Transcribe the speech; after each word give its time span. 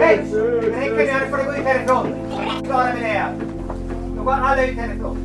Hej! 0.00 0.20
Räcker 0.60 0.96
ni? 0.96 1.10
Annars 1.10 1.30
får 1.30 1.36
ni 1.36 1.44
gå 1.44 1.52
ut 1.52 1.66
härifrån. 1.66 2.06
Klara 2.64 2.84
med 2.84 3.02
det. 3.02 3.24
Då 4.16 4.22
går 4.22 4.32
alla 4.32 4.66
ut 4.66 4.78
härifrån. 4.78 5.16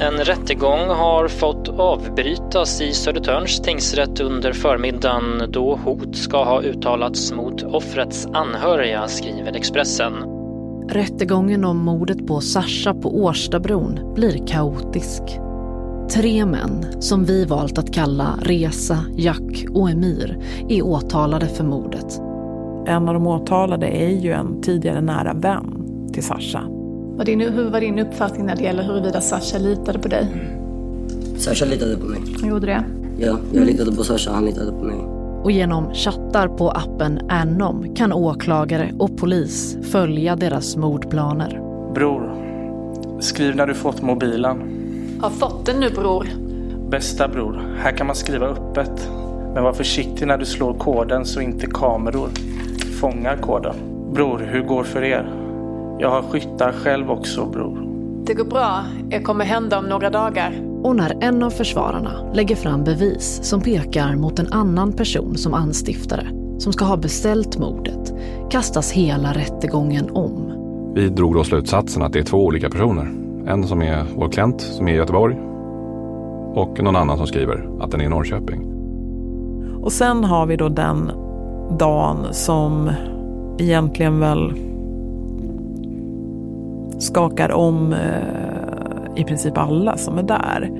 En 0.00 0.24
rättegång 0.24 0.88
har 0.88 1.28
fått 1.28 1.68
avbrytas 1.68 2.80
i 2.80 2.92
Södertörns 2.92 3.60
tingsrätt 3.60 4.20
under 4.20 4.52
förmiddagen 4.52 5.42
då 5.48 5.76
hot 5.84 6.16
ska 6.16 6.44
ha 6.44 6.62
uttalats 6.62 7.32
mot 7.32 7.62
offrets 7.62 8.26
anhöriga, 8.26 9.08
skriver 9.08 9.56
Expressen. 9.56 10.12
Rättegången 10.88 11.64
om 11.64 11.78
mordet 11.78 12.26
på 12.26 12.40
Sasha 12.40 12.94
på 12.94 13.16
Årstabron 13.24 14.14
blir 14.14 14.46
kaotisk. 14.46 15.22
Tre 16.14 16.46
män, 16.46 17.02
som 17.02 17.24
vi 17.24 17.44
valt 17.44 17.78
att 17.78 17.94
kalla 17.94 18.38
Resa, 18.42 18.98
Jack 19.16 19.66
och 19.74 19.90
Emir, 19.90 20.38
är 20.68 20.82
åtalade 20.82 21.46
för 21.46 21.64
mordet. 21.64 22.29
En 22.86 23.08
av 23.08 23.14
de 23.14 23.26
åtalade 23.26 23.86
är 23.86 24.08
ju 24.08 24.32
en 24.32 24.62
tidigare 24.62 25.00
nära 25.00 25.32
vän 25.34 25.82
till 26.12 26.22
Sasha. 26.22 26.62
Vad 27.16 27.26
din, 27.26 27.40
hur 27.40 27.70
var 27.70 27.80
din 27.80 27.98
uppfattning 27.98 28.46
när 28.46 28.56
det 28.56 28.62
gäller 28.62 28.82
huruvida 28.82 29.20
Sasha 29.20 29.58
litade 29.58 29.98
på 29.98 30.08
dig? 30.08 30.26
Sasha 31.36 31.64
litade 31.64 31.96
på 31.96 32.06
mig. 32.06 32.20
Han 32.40 32.48
gjorde 32.48 32.66
det? 32.66 32.84
Ja, 33.18 33.38
jag 33.52 33.66
litade 33.66 33.92
på 33.92 34.04
Sasha, 34.04 34.32
han 34.32 34.44
litade 34.44 34.72
på 34.72 34.84
mig. 34.84 34.96
Och 35.42 35.50
genom 35.50 35.94
chattar 35.94 36.48
på 36.48 36.70
appen 36.70 37.20
Anom 37.28 37.94
kan 37.94 38.12
åklagare 38.12 38.92
och 38.98 39.16
polis 39.18 39.76
följa 39.82 40.36
deras 40.36 40.76
mordplaner. 40.76 41.60
Bror, 41.94 42.34
skriv 43.20 43.56
när 43.56 43.66
du 43.66 43.74
fått 43.74 44.02
mobilen. 44.02 44.62
Har 45.20 45.30
fått 45.30 45.66
den 45.66 45.80
nu 45.80 45.90
bror. 45.90 46.26
Bästa 46.90 47.28
bror, 47.28 47.62
här 47.78 47.92
kan 47.92 48.06
man 48.06 48.16
skriva 48.16 48.46
öppet. 48.46 49.10
Men 49.54 49.62
var 49.62 49.72
försiktig 49.72 50.26
när 50.26 50.38
du 50.38 50.44
slår 50.44 50.74
koden 50.74 51.26
så 51.26 51.40
inte 51.40 51.66
kameror 51.66 52.28
fångar 53.00 53.36
koden. 53.36 53.74
Bror, 54.14 54.38
hur 54.38 54.62
går 54.62 54.84
för 54.84 55.02
er? 55.02 55.30
Jag 55.98 56.10
har 56.10 56.22
skyttar 56.22 56.72
själv 56.72 57.10
också, 57.10 57.46
bror. 57.46 57.86
Det 58.26 58.34
går 58.34 58.44
bra. 58.44 58.84
Det 59.08 59.22
kommer 59.22 59.44
hända 59.44 59.78
om 59.78 59.84
några 59.84 60.10
dagar. 60.10 60.52
Och 60.82 60.96
när 60.96 61.24
en 61.24 61.42
av 61.42 61.50
försvararna 61.50 62.32
lägger 62.34 62.56
fram 62.56 62.84
bevis 62.84 63.40
som 63.42 63.60
pekar 63.60 64.16
mot 64.16 64.38
en 64.38 64.52
annan 64.52 64.92
person 64.92 65.36
som 65.36 65.54
anstiftare, 65.54 66.26
som 66.58 66.72
ska 66.72 66.84
ha 66.84 66.96
beställt 66.96 67.58
mordet, 67.58 68.14
kastas 68.50 68.92
hela 68.92 69.32
rättegången 69.32 70.10
om. 70.10 70.52
Vi 70.94 71.08
drog 71.08 71.34
då 71.34 71.44
slutsatsen 71.44 72.02
att 72.02 72.12
det 72.12 72.18
är 72.18 72.24
två 72.24 72.44
olika 72.44 72.70
personer. 72.70 73.12
En 73.46 73.64
som 73.64 73.82
är 73.82 74.04
vår 74.16 74.28
klient, 74.28 74.60
som 74.60 74.88
är 74.88 74.92
i 74.92 74.96
Göteborg. 74.96 75.36
Och 76.54 76.82
någon 76.82 76.96
annan 76.96 77.16
som 77.16 77.26
skriver 77.26 77.68
att 77.80 77.90
den 77.90 78.00
är 78.00 78.04
i 78.04 78.08
Norrköping. 78.08 78.66
Och 79.82 79.92
sen 79.92 80.24
har 80.24 80.46
vi 80.46 80.56
då 80.56 80.68
den 80.68 81.10
dagen 81.78 82.34
som 82.34 82.90
egentligen 83.58 84.20
väl 84.20 84.52
skakar 86.98 87.52
om 87.52 87.92
eh, 87.92 89.16
i 89.16 89.24
princip 89.24 89.58
alla 89.58 89.96
som 89.96 90.18
är 90.18 90.22
där. 90.22 90.70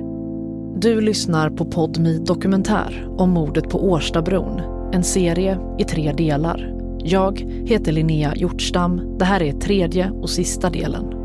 Du 0.80 1.00
lyssnar 1.00 1.50
på 1.50 1.64
Podmi 1.64 2.18
Dokumentär 2.18 3.08
om 3.18 3.30
mordet 3.30 3.70
på 3.70 3.90
Årstabron. 3.90 4.60
En 4.92 5.04
serie 5.04 5.58
i 5.78 5.84
tre 5.84 6.12
delar. 6.12 6.74
Jag 6.98 7.40
heter 7.64 7.92
Linnea 7.92 8.34
Hjortstam. 8.36 9.18
Det 9.18 9.24
här 9.24 9.42
är 9.42 9.52
tredje 9.52 10.10
och 10.10 10.30
sista 10.30 10.70
delen. 10.70 11.19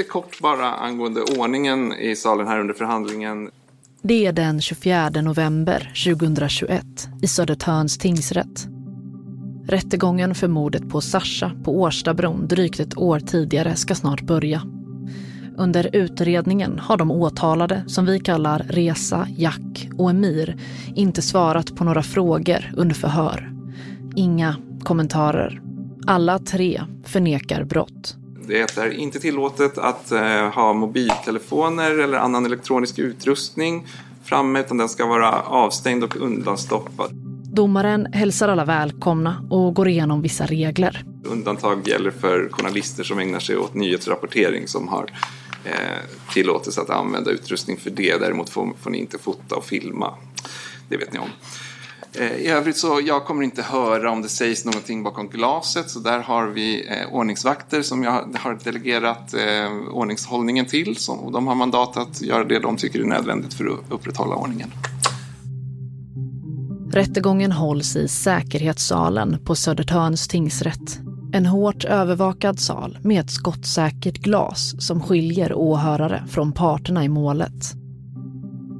Lite 0.00 0.10
kort 0.10 0.40
bara 0.40 0.74
angående 0.74 1.22
ordningen 1.22 1.92
i 1.92 2.16
salen 2.16 2.46
här 2.46 2.60
under 2.60 2.74
förhandlingen. 2.74 3.50
Det 4.02 4.26
är 4.26 4.32
den 4.32 4.60
24 4.60 5.10
november 5.10 5.92
2021 6.04 6.84
i 7.22 7.26
Södertörns 7.26 7.98
tingsrätt. 7.98 8.66
Rättegången 9.66 10.34
för 10.34 10.48
mordet 10.48 10.88
på 10.88 11.00
Sasha 11.00 11.52
på 11.64 11.80
Årstabron 11.80 12.48
drygt 12.48 12.80
ett 12.80 12.98
år 12.98 13.20
tidigare 13.20 13.76
ska 13.76 13.94
snart 13.94 14.22
börja. 14.22 14.62
Under 15.56 15.96
utredningen 15.96 16.78
har 16.78 16.96
de 16.96 17.10
åtalade, 17.10 17.84
som 17.86 18.06
vi 18.06 18.20
kallar 18.20 18.58
Resa, 18.68 19.28
Jack 19.36 19.88
och 19.98 20.10
Emir, 20.10 20.56
inte 20.94 21.22
svarat 21.22 21.76
på 21.76 21.84
några 21.84 22.02
frågor 22.02 22.72
under 22.76 22.94
förhör. 22.94 23.52
Inga 24.16 24.56
kommentarer. 24.82 25.60
Alla 26.06 26.38
tre 26.38 26.82
förnekar 27.04 27.64
brott. 27.64 28.16
Det 28.50 28.78
är 28.78 28.90
inte 28.90 29.20
tillåtet 29.20 29.78
att 29.78 30.12
eh, 30.12 30.48
ha 30.48 30.72
mobiltelefoner 30.72 31.98
eller 31.98 32.18
annan 32.18 32.46
elektronisk 32.46 32.98
utrustning 32.98 33.86
framme 34.24 34.60
utan 34.60 34.76
den 34.76 34.88
ska 34.88 35.06
vara 35.06 35.42
avstängd 35.42 36.04
och 36.04 36.16
undanstoppad. 36.16 37.10
Domaren 37.54 38.06
hälsar 38.12 38.48
alla 38.48 38.64
välkomna 38.64 39.48
och 39.50 39.74
går 39.74 39.88
igenom 39.88 40.22
vissa 40.22 40.46
regler. 40.46 41.04
Undantag 41.24 41.88
gäller 41.88 42.10
för 42.10 42.48
journalister 42.52 43.04
som 43.04 43.18
ägnar 43.18 43.40
sig 43.40 43.56
åt 43.56 43.74
nyhetsrapportering 43.74 44.68
som 44.68 44.88
har 44.88 45.10
eh, 45.64 45.72
tillåtelse 46.32 46.80
att 46.80 46.90
använda 46.90 47.30
utrustning 47.30 47.76
för 47.76 47.90
det. 47.90 48.20
Däremot 48.20 48.50
får, 48.50 48.72
får 48.80 48.90
ni 48.90 48.98
inte 48.98 49.18
fota 49.18 49.56
och 49.56 49.64
filma. 49.64 50.14
Det 50.88 50.96
vet 50.96 51.12
ni 51.12 51.18
om. 51.18 51.28
Eh, 52.14 52.32
I 52.32 52.46
övrigt 52.46 52.76
så 52.76 53.00
jag 53.06 53.24
kommer 53.24 53.42
inte 53.42 53.62
höra 53.62 54.10
om 54.10 54.22
det 54.22 54.28
sägs 54.28 54.64
någonting 54.64 55.02
bakom 55.02 55.28
glaset 55.28 55.90
så 55.90 55.98
där 55.98 56.18
har 56.18 56.46
vi 56.46 56.88
eh, 56.88 57.14
ordningsvakter 57.14 57.82
som 57.82 58.02
jag 58.02 58.12
har 58.34 58.58
delegerat 58.64 59.34
eh, 59.34 59.92
ordningshållningen 59.92 60.66
till 60.66 60.96
som, 60.96 61.18
och 61.18 61.32
de 61.32 61.46
har 61.46 61.54
mandat 61.54 61.96
att 61.96 62.22
göra 62.22 62.44
det 62.44 62.58
de 62.58 62.76
tycker 62.76 63.00
är 63.00 63.04
nödvändigt 63.04 63.54
för 63.54 63.66
att 63.66 63.78
upprätthålla 63.88 64.34
ordningen. 64.34 64.70
Rättegången 66.92 67.52
hålls 67.52 67.96
i 67.96 68.08
säkerhetssalen 68.08 69.38
på 69.44 69.54
Södertörns 69.54 70.28
tingsrätt. 70.28 71.00
En 71.32 71.46
hårt 71.46 71.84
övervakad 71.84 72.60
sal 72.60 72.98
med 73.02 73.20
ett 73.20 73.30
skottsäkert 73.30 74.18
glas 74.18 74.86
som 74.86 75.02
skiljer 75.02 75.54
åhörare 75.54 76.24
från 76.30 76.52
parterna 76.52 77.04
i 77.04 77.08
målet. 77.08 77.74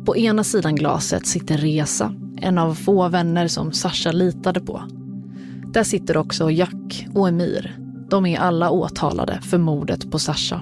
På 0.07 0.17
ena 0.17 0.45
sidan 0.45 0.77
glaset 0.77 1.27
sitter 1.27 1.59
Reza 1.59 2.20
en 2.41 2.59
av 2.59 2.75
få 2.75 3.09
vänner 3.09 3.49
som 3.49 3.73
Sasha 3.73 4.13
litade 4.13 4.61
på. 4.61 4.83
Där 5.73 5.85
sitter 5.85 6.17
också 6.17 6.51
Jack 6.51 7.07
och 7.15 7.29
Emir. 7.29 7.77
De 8.11 8.27
är 8.27 8.39
alla 8.39 8.71
åtalade 8.71 9.41
för 9.43 9.59
mordet 9.59 10.11
på 10.11 10.19
Sasha. 10.19 10.61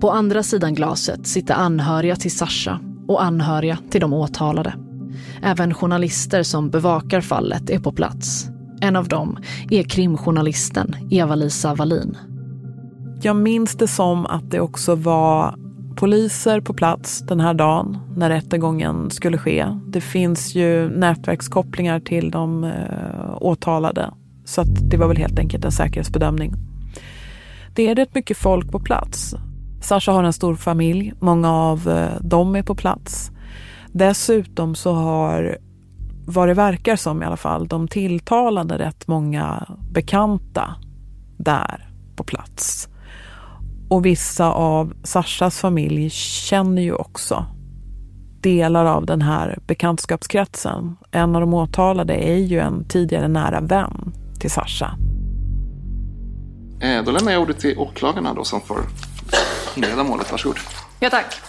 På 0.00 0.10
andra 0.10 0.42
sidan 0.42 0.74
glaset 0.74 1.26
sitter 1.26 1.54
anhöriga 1.54 2.16
till 2.16 2.36
Sasha 2.36 2.80
och 3.08 3.22
anhöriga 3.22 3.78
till 3.90 4.00
de 4.00 4.12
åtalade. 4.12 4.74
Även 5.42 5.74
journalister 5.74 6.42
som 6.42 6.70
bevakar 6.70 7.20
fallet 7.20 7.70
är 7.70 7.78
på 7.78 7.92
plats. 7.92 8.48
En 8.80 8.96
av 8.96 9.08
dem 9.08 9.38
är 9.70 9.82
krimjournalisten 9.82 10.96
Eva-Lisa 11.10 11.74
Wallin. 11.74 12.16
Jag 13.22 13.36
minns 13.36 13.76
det 13.76 13.88
som 13.88 14.26
att 14.26 14.50
det 14.50 14.60
också 14.60 14.94
var 14.94 15.61
poliser 15.92 16.60
på 16.60 16.74
plats 16.74 17.20
den 17.20 17.40
här 17.40 17.54
dagen 17.54 17.98
när 18.16 18.30
rättegången 18.30 19.10
skulle 19.10 19.38
ske. 19.38 19.66
Det 19.86 20.00
finns 20.00 20.54
ju 20.54 20.88
nätverkskopplingar 20.88 22.00
till 22.00 22.30
de 22.30 22.64
eh, 22.64 23.36
åtalade. 23.40 24.10
Så 24.44 24.60
att 24.60 24.90
det 24.90 24.96
var 24.96 25.08
väl 25.08 25.16
helt 25.16 25.38
enkelt 25.38 25.64
en 25.64 25.72
säkerhetsbedömning. 25.72 26.52
Det 27.74 27.88
är 27.88 27.94
rätt 27.94 28.14
mycket 28.14 28.36
folk 28.36 28.72
på 28.72 28.80
plats. 28.80 29.34
Sasha 29.82 30.12
har 30.12 30.24
en 30.24 30.32
stor 30.32 30.54
familj, 30.54 31.12
många 31.20 31.52
av 31.52 31.88
eh, 31.88 32.20
dem 32.20 32.56
är 32.56 32.62
på 32.62 32.74
plats. 32.74 33.30
Dessutom 33.92 34.74
så 34.74 34.92
har, 34.92 35.58
vad 36.26 36.48
det 36.48 36.54
verkar 36.54 36.96
som 36.96 37.22
i 37.22 37.26
alla 37.26 37.36
fall, 37.36 37.68
de 37.68 37.88
tilltalade 37.88 38.78
rätt 38.78 39.08
många 39.08 39.66
bekanta 39.90 40.74
där 41.36 41.88
på 42.16 42.24
plats. 42.24 42.88
Och 43.92 44.06
vissa 44.06 44.52
av 44.52 44.94
Sashas 45.02 45.58
familj 45.58 46.10
känner 46.10 46.82
ju 46.82 46.94
också 46.94 47.46
delar 48.40 48.84
av 48.84 49.06
den 49.06 49.22
här 49.22 49.58
bekantskapskretsen. 49.66 50.96
En 51.10 51.34
av 51.34 51.40
de 51.40 51.54
åtalade 51.54 52.14
är 52.14 52.36
ju 52.36 52.58
en 52.58 52.84
tidigare 52.88 53.28
nära 53.28 53.60
vän 53.60 54.12
till 54.40 54.50
Sasha. 54.50 54.98
Eh, 56.80 57.04
då 57.04 57.10
lämnar 57.10 57.32
jag 57.32 57.42
ordet 57.42 57.58
till 57.58 57.78
åklagarna 57.78 58.34
då 58.34 58.44
som 58.44 58.60
får 58.60 58.78
inleda 59.76 60.04
målet. 60.04 60.30
Varsågod. 60.30 60.56
Ja, 61.00 61.10
tack. 61.10 61.40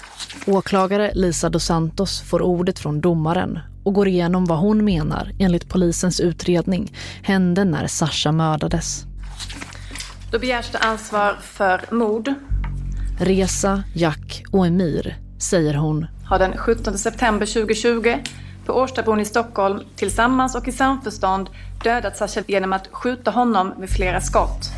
Åklagare 0.48 1.12
Lisa 1.16 1.50
dos 1.50 1.66
Santos 1.66 2.22
får 2.22 2.42
ordet 2.42 2.80
från 2.80 3.02
domaren 3.02 3.60
och 3.84 3.94
går 3.94 4.08
igenom 4.08 4.46
vad 4.46 4.58
hon 4.58 4.86
menar 4.86 5.32
enligt 5.40 5.70
polisens 5.70 6.20
utredning 6.20 6.94
hände 7.22 7.66
när 7.66 7.88
Sasha 7.88 8.32
mördades. 8.32 9.06
Då 10.34 10.40
begärs 10.40 10.72
det 10.72 10.78
ansvar 10.78 11.38
för 11.42 11.96
mord. 11.96 12.34
Resa, 13.20 13.84
Jack 13.96 14.44
och 14.52 14.68
Emir, 14.68 15.18
säger 15.40 15.74
hon. 15.74 16.08
Har 16.26 16.40
den 16.40 16.58
17 16.58 16.98
september 16.98 17.46
2020 17.46 18.16
på 18.66 18.74
Årstabron 18.74 19.20
i 19.20 19.26
Stockholm 19.26 19.80
tillsammans 19.96 20.56
och 20.56 20.68
i 20.68 20.72
samförstånd 20.72 21.50
dödat 21.84 22.18
Sasha 22.18 22.44
genom 22.48 22.74
att 22.74 22.88
skjuta 22.88 23.32
honom 23.32 23.74
med 23.80 23.90
flera 23.90 24.22
skott. 24.22 24.72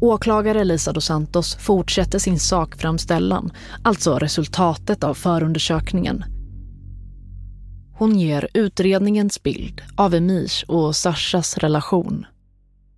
Åklagare 0.00 0.64
Lisa 0.64 0.92
dos 0.92 1.04
Santos 1.04 1.54
fortsätter 1.54 2.18
sin 2.18 2.38
sakframställan, 2.38 3.52
alltså 3.84 4.18
resultatet 4.18 5.04
av 5.04 5.14
förundersökningen. 5.14 6.24
Hon 7.98 8.18
ger 8.18 8.48
utredningens 8.54 9.42
bild 9.42 9.82
av 9.96 10.14
Emirs 10.14 10.64
och 10.68 10.96
Sashas 10.96 11.58
relation. 11.58 12.26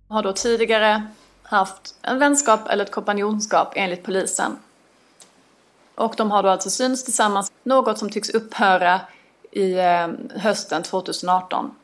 Har 0.07 0.23
då 0.23 0.33
tidigare 0.33 1.03
haft 1.45 1.95
en 2.01 2.19
vänskap 2.19 2.67
eller 2.69 2.85
ett 2.85 2.91
kompanjonskap 2.91 3.73
enligt 3.75 4.03
polisen. 4.03 4.57
Och 5.95 6.13
de 6.17 6.31
har 6.31 6.43
då 6.43 6.49
alltså 6.49 6.69
synts 6.69 7.03
tillsammans, 7.03 7.51
något 7.63 7.97
som 7.97 8.09
tycks 8.09 8.29
upphöra 8.29 9.01
i 9.51 9.73
eh, 9.73 10.07
hösten 10.35 10.83
2018. 10.83 11.75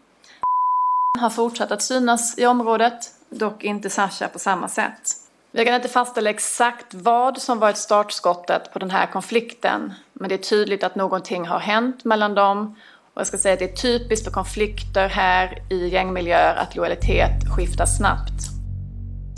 Har 1.20 1.30
fortsatt 1.30 1.72
att 1.72 1.82
synas 1.82 2.38
i 2.38 2.46
området, 2.46 3.14
dock 3.30 3.64
inte 3.64 3.90
Sasha 3.90 4.28
på 4.28 4.40
samma 4.40 4.68
sätt. 4.68 5.16
Vi 5.52 5.66
kan 5.66 5.76
inte 5.76 5.90
fastställa 5.90 6.30
exakt 6.30 6.94
vad 6.94 7.42
som 7.42 7.60
varit 7.60 7.78
startskottet 7.78 8.74
på 8.74 8.80
den 8.80 8.92
här 8.92 9.08
konflikten, 9.08 9.94
men 10.14 10.30
det 10.30 10.36
är 10.36 10.38
tydligt 10.38 10.84
att 10.84 10.96
någonting 10.96 11.48
har 11.48 11.60
hänt 11.60 12.06
mellan 12.06 12.36
dem. 12.36 12.76
Och 13.14 13.20
jag 13.20 13.28
ska 13.28 13.38
säga 13.38 13.54
att 13.54 13.60
det 13.60 13.72
är 13.72 13.76
typiskt 13.76 14.26
för 14.26 14.32
konflikter 14.32 15.08
här 15.08 15.64
i 15.70 15.88
gängmiljöer 15.88 16.56
att 16.56 16.76
lojalitet 16.76 17.56
skiftar 17.56 17.86
snabbt. 17.86 18.61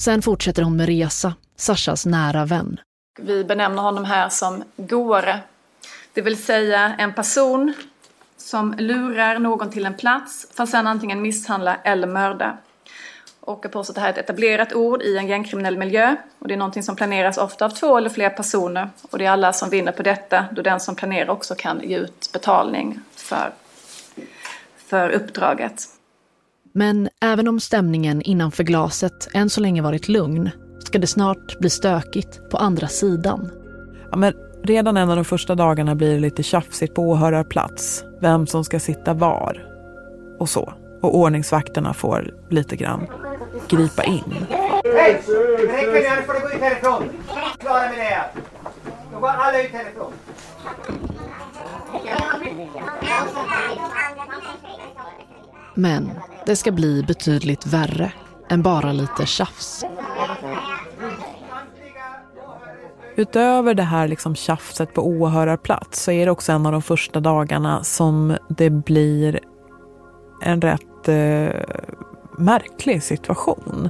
Sen 0.03 0.21
fortsätter 0.21 0.63
hon 0.63 0.77
med 0.77 0.85
Resa, 0.85 1.33
Sashas 1.55 2.05
nära 2.05 2.45
vän. 2.45 2.79
Vi 3.19 3.43
benämner 3.43 3.81
honom 3.81 4.05
här 4.05 4.29
som 4.29 4.63
gåre, 4.77 5.39
Det 6.13 6.21
vill 6.21 6.43
säga 6.43 6.95
en 6.97 7.13
person 7.13 7.73
som 8.37 8.73
lurar 8.77 9.39
någon 9.39 9.71
till 9.71 9.85
en 9.85 9.93
plats 9.93 10.47
för 10.53 10.63
att 10.63 10.69
sedan 10.69 10.87
antingen 10.87 11.21
misshandla 11.21 11.75
eller 11.75 12.07
mörda. 12.07 12.57
Och 13.39 13.59
jag 13.63 13.71
påstår 13.71 13.91
att 13.91 13.95
det 13.95 14.01
här 14.01 14.07
är 14.07 14.13
ett 14.13 14.17
etablerat 14.29 14.73
ord 14.73 15.01
i 15.01 15.17
en 15.17 15.27
gängkriminell 15.27 15.77
miljö. 15.77 16.15
Och 16.39 16.47
det 16.47 16.53
är 16.53 16.57
någonting 16.57 16.83
som 16.83 16.95
planeras 16.95 17.37
ofta 17.37 17.65
av 17.65 17.69
två 17.69 17.97
eller 17.97 18.09
fler 18.09 18.29
personer. 18.29 18.89
Och 19.11 19.17
det 19.17 19.25
är 19.25 19.31
alla 19.31 19.53
som 19.53 19.69
vinner 19.69 19.91
på 19.91 20.03
detta 20.03 20.45
då 20.51 20.61
den 20.61 20.79
som 20.79 20.95
planerar 20.95 21.29
också 21.29 21.55
kan 21.55 21.81
ge 21.83 21.97
ut 21.97 22.29
betalning 22.33 22.99
för, 23.15 23.53
för 24.77 25.09
uppdraget. 25.09 25.92
Men 26.75 27.09
även 27.21 27.47
om 27.47 27.59
stämningen 27.59 28.21
innanför 28.21 28.63
glaset 28.63 29.27
än 29.33 29.49
så 29.49 29.61
länge 29.61 29.81
varit 29.81 30.07
lugn 30.07 30.49
ska 30.79 30.99
det 30.99 31.07
snart 31.07 31.59
bli 31.59 31.69
stökigt 31.69 32.49
på 32.49 32.57
andra 32.57 32.87
sidan. 32.87 33.51
Ja, 34.11 34.17
men 34.17 34.33
redan 34.63 34.97
en 34.97 35.09
av 35.09 35.15
de 35.15 35.25
första 35.25 35.55
dagarna 35.55 35.95
blir 35.95 36.13
det 36.13 36.19
lite 36.19 36.43
tjafsigt 36.43 36.95
på 36.95 37.01
åhörarplats. 37.01 38.03
Vem 38.21 38.47
som 38.47 38.63
ska 38.63 38.79
sitta 38.79 39.13
var 39.13 39.67
och 40.39 40.49
så. 40.49 40.73
Och 41.01 41.17
ordningsvakterna 41.17 41.93
får 41.93 42.33
lite 42.49 42.75
grann 42.75 43.07
gripa 43.69 44.03
in. 44.03 44.35
Hej! 44.49 45.21
Räcker 45.23 46.15
nu, 46.15 46.21
får 46.21 46.33
du 46.33 46.39
gå 46.39 46.49
ut 46.49 46.61
härifrån. 46.61 47.03
Klara 47.59 47.89
med 47.89 47.97
det. 47.97 48.41
Då 49.13 49.19
går 49.19 49.29
alla 49.29 49.61
ut 49.61 49.71
härifrån. 49.71 50.11
Men 55.75 56.11
det 56.45 56.55
ska 56.55 56.71
bli 56.71 57.03
betydligt 57.03 57.65
värre 57.65 58.13
än 58.49 58.61
bara 58.61 58.91
lite 58.91 59.25
tjafs. 59.25 59.85
Utöver 63.15 63.73
det 63.73 63.83
här 63.83 64.07
liksom 64.07 64.35
tjafset 64.35 64.93
på 64.93 65.07
åhörarplats 65.07 66.03
så 66.03 66.11
är 66.11 66.25
det 66.25 66.31
också 66.31 66.51
en 66.51 66.65
av 66.65 66.71
de 66.71 66.81
första 66.81 67.19
dagarna 67.19 67.83
som 67.83 68.37
det 68.49 68.69
blir 68.69 69.39
en 70.41 70.61
rätt 70.61 71.07
eh, 71.07 71.61
märklig 72.37 73.03
situation. 73.03 73.89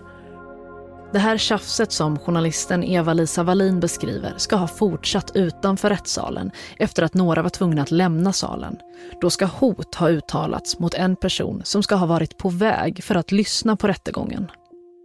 Det 1.13 1.19
här 1.19 1.38
tjafset 1.38 1.92
som 1.92 2.19
journalisten 2.19 2.83
Eva-Lisa 2.83 3.44
Wallin 3.44 3.80
beskriver 3.80 4.33
ska 4.38 4.56
ha 4.56 4.68
fortsatt 4.68 5.31
utanför 5.36 5.89
rättssalen 5.89 6.51
efter 6.77 7.04
att 7.04 7.13
några 7.13 7.42
var 7.42 7.50
tvungna 7.50 7.81
att 7.81 7.92
lämna 7.92 8.33
salen. 8.33 8.77
Då 9.21 9.30
ska 9.30 9.45
hot 9.45 9.95
ha 9.95 10.10
uttalats 10.10 10.80
mot 10.80 10.94
en 10.94 11.15
person 11.15 11.62
som 11.65 11.83
ska 11.83 11.95
ha 11.95 12.06
varit 12.06 12.38
på 12.38 12.50
väg 12.50 13.04
för 13.04 13.15
att 13.15 13.31
lyssna 13.31 13.75
på 13.75 13.88
rättegången. 13.88 14.51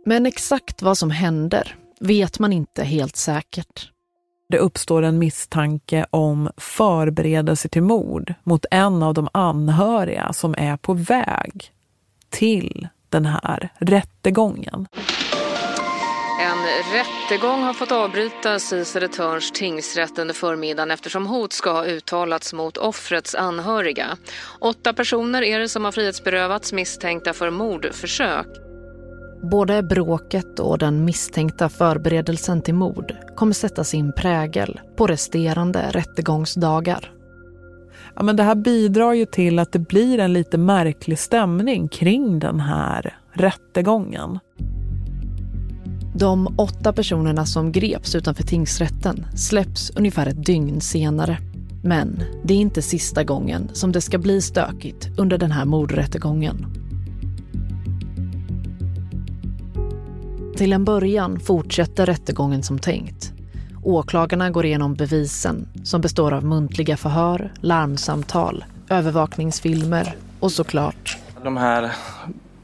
Men 0.07 0.27
exakt 0.27 0.83
vad 0.83 0.99
som 0.99 1.11
händer 1.11 1.77
vet 2.01 2.39
man 2.39 2.53
inte 2.53 2.85
helt 2.85 3.17
säkert. 3.17 3.91
Det 4.49 4.59
uppstår 4.59 5.03
en 5.03 5.19
misstanke 5.19 6.07
om 6.11 6.51
förberedelse 6.57 7.69
till 7.69 7.83
mord 7.83 8.35
mot 8.45 8.67
en 8.71 9.03
av 9.03 9.15
de 9.15 9.29
anhöriga 9.33 10.33
som 10.33 10.55
är 10.59 10.77
på 10.77 10.95
väg 10.95 11.73
till 12.31 12.89
den 13.09 13.27
här 13.27 13.69
rättegången. 13.79 14.87
Rättegång 16.79 17.63
har 17.63 17.73
fått 17.73 17.93
avbrytas 17.93 18.73
i 18.73 18.85
Södertörns 18.85 19.53
tingsrätt 19.53 20.19
under 20.19 20.35
förmiddagen 20.35 20.91
eftersom 20.91 21.27
hot 21.27 21.53
ska 21.53 21.73
ha 21.73 21.85
uttalats 21.85 22.53
mot 22.53 22.77
offrets 22.77 23.35
anhöriga. 23.35 24.07
Åtta 24.61 24.93
personer 24.93 25.43
är 25.43 25.59
det 25.59 25.69
som 25.69 25.85
har 25.85 25.93
frihetsberövats 25.93 26.73
misstänkta 26.73 27.33
för 27.33 27.51
mordförsök. 27.51 28.47
Både 29.43 29.83
bråket 29.83 30.59
och 30.59 30.79
den 30.79 31.05
misstänkta 31.05 31.69
förberedelsen 31.69 32.63
till 32.63 32.75
mord 32.75 33.17
kommer 33.37 33.53
sätta 33.53 33.85
sin 33.85 34.13
prägel 34.13 34.81
på 34.97 35.07
resterande 35.07 35.91
rättegångsdagar. 35.91 37.13
Ja, 38.17 38.23
men 38.23 38.37
det 38.37 38.43
här 38.43 38.55
bidrar 38.55 39.13
ju 39.13 39.27
till 39.27 39.59
att 39.59 39.73
det 39.73 39.79
blir 39.79 40.19
en 40.19 40.33
lite 40.33 40.59
märklig 40.59 41.19
stämning 41.19 41.89
kring 41.89 42.39
den 42.39 42.61
här 42.61 43.19
rättegången. 43.33 44.39
De 46.19 46.55
åtta 46.59 46.93
personerna 46.93 47.47
som 47.47 47.73
greps 47.73 48.15
utanför 48.15 48.43
tingsrätten 48.43 49.27
släpps 49.37 49.91
ungefär 49.91 50.27
ett 50.27 50.47
dygn 50.47 50.81
senare. 50.81 51.39
Men 51.83 52.23
det 52.45 52.55
är 52.55 52.59
inte 52.59 52.83
sista 52.83 53.25
gången 53.25 53.71
som 53.73 53.93
det 53.93 54.01
ska 54.01 54.19
bli 54.19 54.43
stökigt 54.43 55.09
under 55.19 55.39
den 55.39 55.51
här 55.51 55.65
mordrättegången. 55.65 56.67
Till 60.57 60.73
en 60.73 60.85
början 60.85 61.41
fortsätter 61.41 62.07
rättegången 62.07 62.63
som 62.63 62.79
tänkt. 62.79 63.33
Åklagarna 63.83 64.51
går 64.51 64.67
igenom 64.67 64.95
bevisen 64.95 65.69
som 65.85 66.01
består 66.01 66.33
av 66.33 66.45
muntliga 66.45 66.97
förhör, 66.97 67.53
larmsamtal, 67.61 68.65
övervakningsfilmer 68.89 70.17
och 70.41 70.53
såklart... 70.53 71.19
De 71.45 71.57
här 71.57 71.93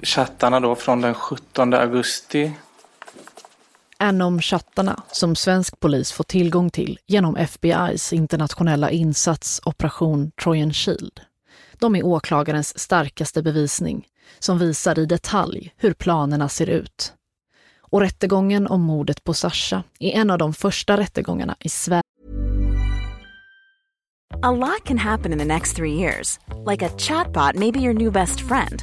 chattarna 0.03 0.61
då 0.61 0.75
från 0.75 1.01
den 1.01 1.15
17 1.15 1.75
augusti. 1.75 2.53
Anom-chattarna 4.05 5.03
som 5.13 5.37
svensk 5.37 5.81
polis 5.81 6.13
får 6.13 6.25
tillgång 6.25 6.71
till 6.71 6.99
genom 7.07 7.37
FBIs 7.37 8.13
internationella 8.13 8.91
insats 8.91 9.61
Operation 9.65 10.31
Trojan 10.43 10.73
Shield. 10.73 11.21
De 11.73 11.97
är 11.97 12.07
åklagarens 12.07 12.79
starkaste 12.79 13.43
bevisning 13.43 14.07
som 14.39 14.59
visar 14.59 14.99
i 14.99 15.07
detalj 15.07 15.75
hur 15.77 15.93
planerna 15.93 16.49
ser 16.49 16.71
ut 16.71 17.13
och 17.79 18.01
rättegången 18.01 18.67
om 18.67 18.83
mordet 18.83 19.25
på 19.25 19.35
Sasha 19.35 19.83
är 19.99 20.11
en 20.11 20.31
av 20.31 20.39
de 20.39 20.55
första 20.55 20.97
rättegångarna 20.97 21.57
i 21.61 21.69
Sverige. 21.69 22.03
A 24.43 24.51
lot 24.51 24.85
can 24.85 24.99
happen 24.99 25.33
in 25.33 25.39
the 25.39 25.45
next 25.45 25.77
three 25.77 25.93
years. 25.93 26.39
Like 26.71 26.87
a 26.87 26.91
chatbot 26.99 27.55
maybe 27.55 27.79
your 27.79 27.95
new 27.95 28.13
best 28.13 28.41
friend. 28.41 28.83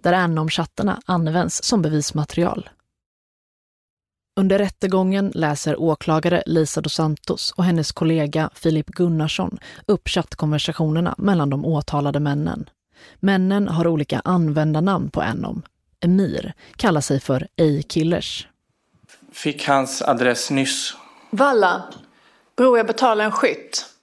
där 0.00 0.12
Anom-chattarna 0.12 1.00
används 1.06 1.62
som 1.62 1.82
bevismaterial. 1.82 2.68
Under 4.36 4.58
rättegången 4.58 5.32
läser 5.34 5.80
åklagare 5.80 6.42
Lisa 6.46 6.80
dos 6.80 6.94
Santos 6.94 7.52
och 7.56 7.64
hennes 7.64 7.92
kollega 7.92 8.50
Filip 8.54 8.86
Gunnarsson 8.86 9.58
upp 9.86 10.08
chattkonversationerna 10.08 11.14
mellan 11.18 11.50
de 11.50 11.64
åtalade 11.64 12.20
männen. 12.20 12.70
Männen 13.20 13.68
har 13.68 13.86
olika 13.86 14.20
användarnamn 14.24 15.10
på 15.10 15.20
Anom. 15.20 15.62
Emir 16.00 16.52
kallar 16.76 17.00
sig 17.00 17.20
för 17.20 17.42
A-killers. 17.42 18.48
Fick 19.32 19.68
hans 19.68 20.02
adress 20.02 20.50
nyss. 20.50 20.94
Valla, 21.30 21.82
bror 22.56 22.76
jag 22.76 22.86
betalar 22.86 23.24
en 23.24 23.32
skytt. 23.32 23.93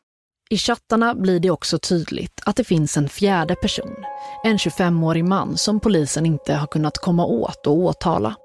I 0.52 0.58
chattarna 0.58 1.16
blir 1.16 1.40
det 1.40 1.52
också 1.52 1.80
tydligt 1.80 2.42
att 2.46 2.56
det 2.56 2.64
finns 2.64 2.98
en 2.98 3.10
fjärde 3.10 3.56
person. 3.56 3.96
En 4.44 4.58
25-årig 4.58 5.26
man 5.26 5.58
som 5.58 5.80
polisen 5.80 6.26
inte 6.26 6.54
har 6.54 6.68
kunnat 6.68 6.98
komma 6.98 7.26
åt 7.26 7.68
och 7.68 7.78
åtala. 7.78 8.36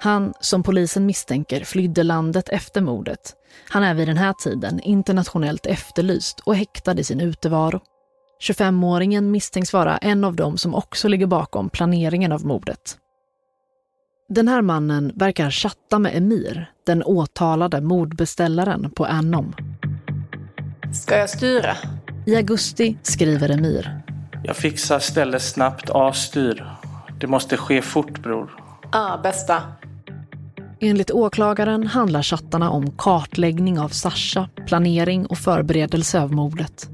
Han, 0.00 0.32
som 0.40 0.62
polisen 0.62 1.06
misstänker, 1.06 1.64
flydde 1.64 2.02
landet 2.02 2.48
efter 2.48 2.80
mordet. 2.80 3.34
Han 3.68 3.82
är 3.82 3.94
vid 3.94 4.08
den 4.08 4.16
här 4.16 4.32
tiden 4.32 4.80
internationellt 4.80 5.66
efterlyst 5.66 6.40
och 6.40 6.56
häktad 6.56 6.98
i 6.98 7.04
sin 7.04 7.20
utevaro. 7.20 7.80
25-åringen 8.42 9.30
misstänks 9.30 9.72
vara 9.72 9.96
en 9.96 10.24
av 10.24 10.36
dem 10.36 10.58
som 10.58 10.74
också 10.74 11.08
ligger 11.08 11.26
bakom 11.26 11.70
planeringen 11.70 12.32
av 12.32 12.46
mordet. 12.46 12.98
Den 14.28 14.48
här 14.48 14.62
mannen 14.62 15.12
verkar 15.14 15.50
chatta 15.50 15.98
med 15.98 16.16
Emir, 16.16 16.70
den 16.86 17.02
åtalade 17.02 17.80
mordbeställaren 17.80 18.90
på 18.90 19.04
Anom. 19.04 19.54
Ska 20.92 21.18
jag 21.18 21.30
styra? 21.30 21.76
I 22.26 22.36
augusti 22.36 22.96
skriver 23.02 23.48
Emir. 23.48 24.00
Jag 24.44 24.56
fixar 24.56 24.98
stället 24.98 25.42
snabbt 25.42 25.90
av 25.90 26.12
styr. 26.12 26.66
Det 27.20 27.26
måste 27.26 27.56
ske 27.56 27.82
fort 27.82 28.22
bror. 28.22 28.50
Ah, 28.92 29.18
bästa. 29.18 29.62
Enligt 30.80 31.10
åklagaren 31.10 31.86
handlar 31.86 32.22
chattarna 32.22 32.70
om 32.70 32.90
kartläggning 32.90 33.78
av 33.78 33.88
Sasha, 33.88 34.48
planering 34.66 35.26
och 35.26 35.38
förberedelse 35.38 36.20
av 36.20 36.32
mordet. 36.32 36.88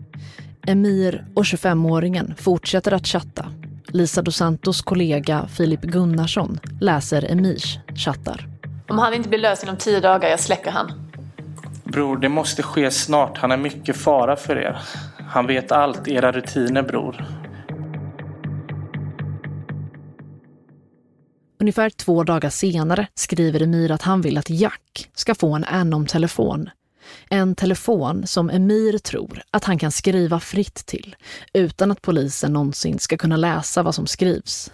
Emir 0.67 1.27
och 1.35 1.45
25-åringen 1.45 2.35
fortsätter 2.37 2.93
att 2.93 3.07
chatta. 3.07 3.47
Lisa 3.89 4.23
dos 4.23 4.37
Santos 4.37 4.83
kollega 4.83 5.49
Filip 5.49 5.81
Gunnarsson 5.81 6.59
läser 6.81 7.31
Emirs 7.31 7.79
chattar. 7.97 8.47
Om 8.89 8.99
han 8.99 9.15
inte 9.15 9.29
blir 9.29 9.39
lös 9.39 9.63
inom 9.63 9.77
tio 9.77 10.01
dagar, 10.01 10.29
jag 10.29 10.41
släcker 10.41 10.71
han. 10.71 11.08
Bror, 11.93 12.17
det 12.17 12.29
måste 12.29 12.63
ske 12.63 12.91
snart. 12.91 13.39
Han 13.39 13.53
är 13.53 13.57
mycket 13.57 13.97
fara 13.97 14.37
för 14.37 14.57
er. 14.57 14.79
Han 15.29 15.47
vet 15.47 15.73
allt, 15.73 16.09
era 16.09 16.33
rutiner 16.33 16.83
bror. 16.83 17.25
Ungefär 21.61 21.91
två 21.91 22.25
dagar 22.25 22.51
senare 22.51 23.07
skriver 23.15 23.63
Emir 23.63 23.91
att 23.91 24.03
han 24.03 24.21
vill 24.21 24.39
att 24.39 24.51
Jack 24.51 25.11
ska 25.15 25.35
få 25.35 25.55
en 25.55 25.65
Anom-telefon. 25.65 26.71
En 27.29 27.55
telefon 27.55 28.27
som 28.27 28.51
Emir 28.51 28.99
tror 28.99 29.43
att 29.51 29.65
han 29.65 29.79
kan 29.79 29.93
skriva 29.93 30.41
fritt 30.41 30.87
till 30.87 31.17
utan 31.53 31.91
att 31.91 32.03
polisen 32.03 32.53
någonsin 32.53 32.99
ska 32.99 33.17
kunna 33.17 33.37
läsa 33.37 33.83
vad 33.83 33.95
som 33.95 34.07
skrivs. 34.07 34.73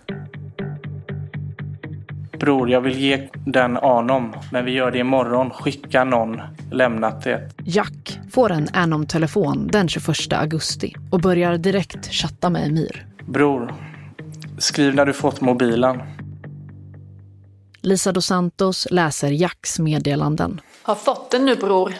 Bror, 2.38 2.71
jag 2.71 2.81
vill 2.81 2.99
ge 2.99 3.29
den 3.47 3.76
Anom, 3.76 4.35
men 4.53 4.64
vi 4.64 4.73
gör 4.73 4.91
det 4.91 4.99
imorgon. 4.99 5.50
Skicka 5.50 6.05
någon 6.05 6.41
lämnat 6.73 7.25
det. 7.25 7.50
Jack 7.64 8.19
får 8.33 8.53
en 8.53 8.69
Anom-telefon 8.73 9.69
den 9.73 9.88
21 9.88 10.33
augusti 10.33 10.95
och 11.11 11.21
börjar 11.21 11.57
direkt 11.57 12.12
chatta 12.12 12.50
med 12.50 12.67
Emir. 12.67 13.07
Bror, 13.26 13.75
skriv 14.59 14.95
när 14.95 15.07
du 15.07 15.12
fått 15.12 15.41
mobilen. 15.41 16.03
Lisa 17.81 18.12
dos 18.12 18.26
Santos 18.26 18.87
läser 18.91 19.31
Jacks 19.31 19.79
meddelanden. 19.79 20.61
Har 20.83 20.95
fått 20.95 21.31
den 21.31 21.45
nu 21.45 21.57
bror. 21.57 21.95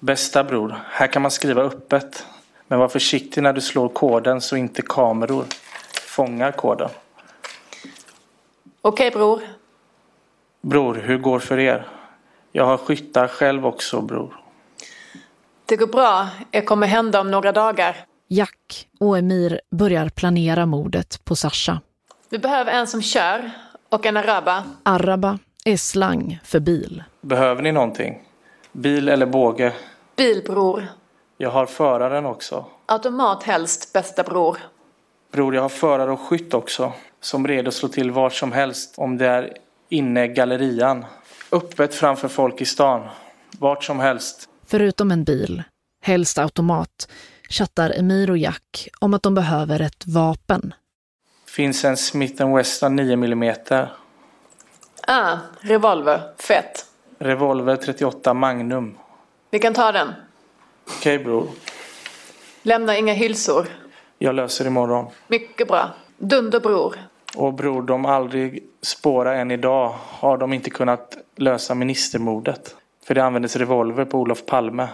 Bästa 0.00 0.44
bror, 0.44 0.76
här 0.90 1.06
kan 1.06 1.22
man 1.22 1.30
skriva 1.30 1.62
öppet. 1.62 2.26
Men 2.68 2.78
var 2.78 2.88
försiktig 2.88 3.42
när 3.42 3.52
du 3.52 3.60
slår 3.60 3.88
koden 3.88 4.40
så 4.40 4.56
inte 4.56 4.82
kameror 4.82 5.44
fångar 6.06 6.52
koden. 6.52 6.88
Okej 8.82 9.10
bror. 9.10 9.40
Bror, 10.64 10.94
hur 10.94 11.18
går 11.18 11.38
för 11.38 11.58
er? 11.58 11.86
Jag 12.52 12.64
har 12.64 12.76
skyttar 12.76 13.28
själv 13.28 13.66
också 13.66 14.00
bror. 14.00 14.36
Det 15.66 15.76
går 15.76 15.86
bra. 15.86 16.28
Det 16.50 16.62
kommer 16.62 16.86
hända 16.86 17.20
om 17.20 17.30
några 17.30 17.52
dagar. 17.52 17.96
Jack 18.28 18.88
och 19.00 19.18
Emir 19.18 19.60
börjar 19.70 20.08
planera 20.08 20.66
mordet 20.66 21.24
på 21.24 21.36
Sasha. 21.36 21.80
Vi 22.30 22.38
behöver 22.38 22.72
en 22.72 22.86
som 22.86 23.02
kör 23.02 23.50
och 23.88 24.06
en 24.06 24.16
araba. 24.16 24.64
Araba 24.82 25.38
är 25.64 25.76
slang 25.76 26.40
för 26.44 26.60
bil. 26.60 27.02
Behöver 27.20 27.62
ni 27.62 27.72
någonting? 27.72 28.22
Bil 28.72 29.08
eller 29.08 29.26
båge? 29.26 29.72
Bil 30.16 30.42
bror. 30.46 30.86
Jag 31.38 31.50
har 31.50 31.66
föraren 31.66 32.26
också. 32.26 32.64
Automat 32.86 33.42
helst, 33.42 33.92
bästa 33.92 34.22
bror. 34.22 34.58
Bror, 35.32 35.54
jag 35.54 35.62
har 35.62 35.68
förare 35.68 36.12
och 36.12 36.20
skytt 36.20 36.54
också. 36.54 36.92
Som 37.20 37.48
redo 37.48 37.68
att 37.68 37.74
slå 37.74 37.88
till 37.88 38.10
vart 38.10 38.34
som 38.34 38.52
helst 38.52 38.94
om 38.96 39.18
det 39.18 39.26
är 39.26 39.58
inne 39.88 40.28
gallerian. 40.28 41.04
Öppet 41.52 41.94
framför 41.94 42.28
folk 42.28 42.60
i 42.60 42.64
stan. 42.64 43.08
Vart 43.58 43.84
som 43.84 44.00
helst. 44.00 44.48
Förutom 44.66 45.10
en 45.10 45.24
bil, 45.24 45.62
helst 46.02 46.38
automat, 46.38 47.08
chattar 47.48 47.90
Emir 47.98 48.30
och 48.30 48.38
Jack 48.38 48.88
om 49.00 49.14
att 49.14 49.22
de 49.22 49.34
behöver 49.34 49.80
ett 49.80 50.06
vapen. 50.06 50.74
Finns 51.46 51.84
en 51.84 51.96
Smith 51.96 52.54
Wesson 52.54 52.96
9 52.96 53.12
mm. 53.12 53.54
Ah, 55.06 55.38
revolver. 55.60 56.20
Fett. 56.38 56.86
Revolver 57.18 57.76
38 57.76 58.34
Magnum. 58.34 58.98
Vi 59.50 59.58
kan 59.58 59.74
ta 59.74 59.92
den. 59.92 60.08
Okej 60.86 61.14
okay, 61.14 61.24
bror. 61.24 61.48
Lämna 62.62 62.98
inga 62.98 63.12
hylsor. 63.12 63.66
Jag 64.18 64.34
löser 64.34 64.66
imorgon. 64.66 65.12
Mycket 65.28 65.68
bra. 65.68 65.90
Dunder 66.18 66.60
bror. 66.60 66.96
Och 67.36 67.54
bror, 67.54 67.82
de 67.82 68.06
aldrig 68.06 68.62
spåra 68.82 69.36
än 69.36 69.50
idag 69.50 69.94
har 69.98 70.38
de 70.38 70.52
inte 70.52 70.70
kunnat 70.70 71.16
lösa 71.36 71.74
ministermordet. 71.74 72.76
För 73.06 73.14
det 73.14 73.24
användes 73.24 73.56
revolver 73.56 74.04
på 74.04 74.18
Olof 74.18 74.46
Palme. 74.46 74.88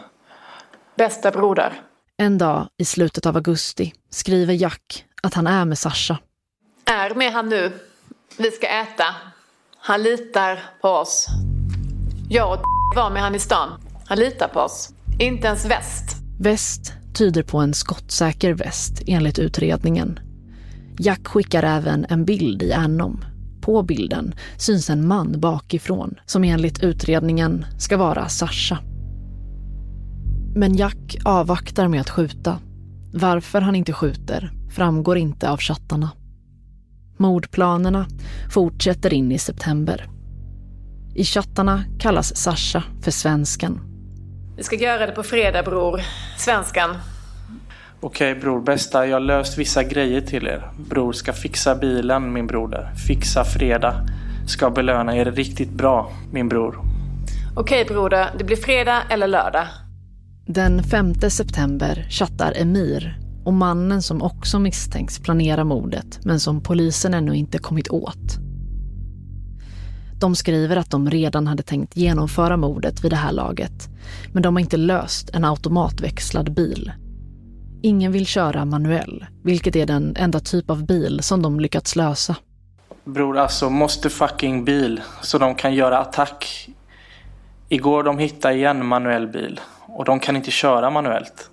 Bästa 0.97 1.31
broder. 1.31 1.81
En 2.17 2.39
dag 2.39 2.67
i 2.77 2.85
slutet 2.85 3.27
av 3.27 3.37
augusti 3.37 3.93
skriver 4.11 4.55
Jack 4.55 5.05
att 5.23 5.35
han 5.35 5.47
är 5.47 5.65
med 5.65 5.79
Sasha. 5.79 6.19
Är 6.85 7.15
med 7.15 7.33
han 7.33 7.49
nu. 7.49 7.73
Vi 8.39 8.51
ska 8.51 8.67
äta. 8.67 9.05
Han 9.79 10.03
litar 10.03 10.59
på 10.81 10.89
oss. 10.89 11.27
Jag 12.29 12.53
och 12.53 12.65
var 12.97 13.11
med 13.11 13.23
han 13.23 13.35
i 13.35 13.39
stan. 13.39 13.69
Han 14.07 14.19
litar 14.19 14.49
på 14.49 14.61
oss. 14.61 14.89
Inte 15.21 15.47
ens 15.47 15.65
väst. 15.65 16.17
Väst 16.41 16.93
tyder 17.19 17.43
på 17.43 17.59
en 17.59 17.75
skottsäker 17.75 18.53
väst 18.55 19.03
enligt 19.07 19.39
utredningen. 19.39 20.21
Jack 21.03 21.29
skickar 21.29 21.63
även 21.63 22.07
en 22.09 22.25
bild 22.25 22.63
i 22.63 22.73
Anom. 22.73 23.25
På 23.61 23.83
bilden 23.83 24.35
syns 24.57 24.91
en 24.91 25.07
man 25.07 25.41
bakifrån 25.41 26.15
som 26.27 26.45
enligt 26.45 26.83
utredningen 26.83 27.67
ska 27.79 27.97
vara 27.97 28.29
Sasha. 28.29 28.79
Men 30.55 30.77
Jack 30.77 31.17
avvaktar 31.25 31.89
med 31.89 32.01
att 32.01 32.11
skjuta. 32.11 32.59
Varför 33.13 33.61
han 33.61 33.75
inte 33.77 33.93
skjuter 33.93 34.53
framgår 34.71 35.19
inte 35.19 35.51
av 35.51 35.59
chattarna. 35.59 36.11
Mordplanerna 37.17 38.07
fortsätter 38.51 39.15
in 39.15 39.33
i 39.33 39.39
september. 39.39 40.09
I 41.15 41.25
chattarna 41.25 41.85
kallas 41.99 42.37
Sasha 42.37 42.83
för 43.03 43.11
svensken. 43.11 43.81
Vi 44.57 44.63
ska 44.63 44.77
göra 44.77 45.07
det 45.07 45.13
på 45.13 45.23
fredag 45.23 45.63
bror. 45.63 46.01
Svenskan. 46.39 46.91
Okej 48.03 48.35
bror, 48.35 48.61
bästa. 48.61 49.07
Jag 49.07 49.17
har 49.17 49.21
löst 49.21 49.59
vissa 49.59 49.85
grejer 49.85 50.21
till 50.21 50.47
er. 50.47 50.71
Bror 50.91 51.13
ska 51.13 51.33
fixa 51.33 51.75
bilen, 51.75 52.33
min 52.33 52.47
broder. 52.47 52.95
Fixa 53.07 53.45
fredag. 53.45 54.07
Ska 54.47 54.71
belöna 54.71 55.17
er 55.17 55.25
riktigt 55.25 55.71
bra, 55.71 56.13
min 56.33 56.49
bror. 56.49 56.79
Okej 57.57 57.85
broder, 57.85 58.31
det 58.39 58.45
blir 58.45 58.57
fredag 58.57 59.03
eller 59.11 59.27
lördag. 59.27 59.67
Den 60.47 60.83
5 60.83 61.15
september 61.15 62.07
chattar 62.11 62.53
Emir 62.57 63.19
och 63.45 63.53
mannen 63.53 64.03
som 64.03 64.23
också 64.23 64.59
misstänks 64.59 65.19
planera 65.19 65.65
mordet 65.65 66.21
men 66.25 66.41
som 66.41 66.63
polisen 66.63 67.15
ännu 67.15 67.35
inte 67.35 67.59
kommit 67.59 67.89
åt. 67.89 68.39
De 70.21 70.35
skriver 70.35 70.77
att 70.77 70.91
de 70.91 71.11
redan 71.11 71.47
hade 71.47 71.63
tänkt 71.63 71.97
genomföra 71.97 72.57
mordet 72.57 73.05
vid 73.05 73.13
det 73.13 73.17
här 73.17 73.33
laget 73.33 73.89
men 74.33 74.43
de 74.43 74.57
har 74.57 74.61
inte 74.61 74.77
löst 74.77 75.31
en 75.31 75.45
automatväxlad 75.45 76.55
bil. 76.55 76.93
Ingen 77.83 78.13
vill 78.13 78.27
köra 78.27 78.65
manuell, 78.65 79.27
vilket 79.43 79.77
är 79.77 79.87
den 79.87 80.17
enda 80.17 80.41
typ 80.41 80.71
av 80.71 80.87
bil 80.87 81.23
som 81.23 81.43
de 81.43 81.61
lyckats 81.61 81.97
lösa. 81.97 82.37
Bror, 83.05 83.39
alltså 83.39 83.71
måste 83.71 84.11
fucking 84.11 84.65
bil 84.65 85.01
så 85.23 85.39
de 85.39 85.55
kan 85.55 85.75
göra 85.75 85.99
attack. 85.99 86.69
Igår 87.69 88.03
de 88.03 88.19
hittade 88.19 88.55
igen 88.55 88.87
manuell 88.87 89.29
bil 89.29 89.61
och 89.87 90.05
de 90.05 90.21
kan 90.21 90.37
inte 90.37 90.51
köra 90.51 90.91
manuellt. 90.91 91.51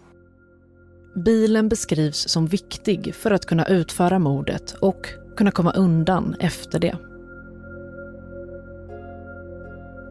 Bilen 1.25 1.69
beskrivs 1.69 2.29
som 2.29 2.48
viktig 2.48 3.15
för 3.15 3.31
att 3.31 3.46
kunna 3.46 3.65
utföra 3.65 4.19
mordet 4.19 4.72
och 4.72 5.07
kunna 5.38 5.51
komma 5.51 5.72
undan 5.72 6.36
efter 6.39 6.79
det. 6.79 6.98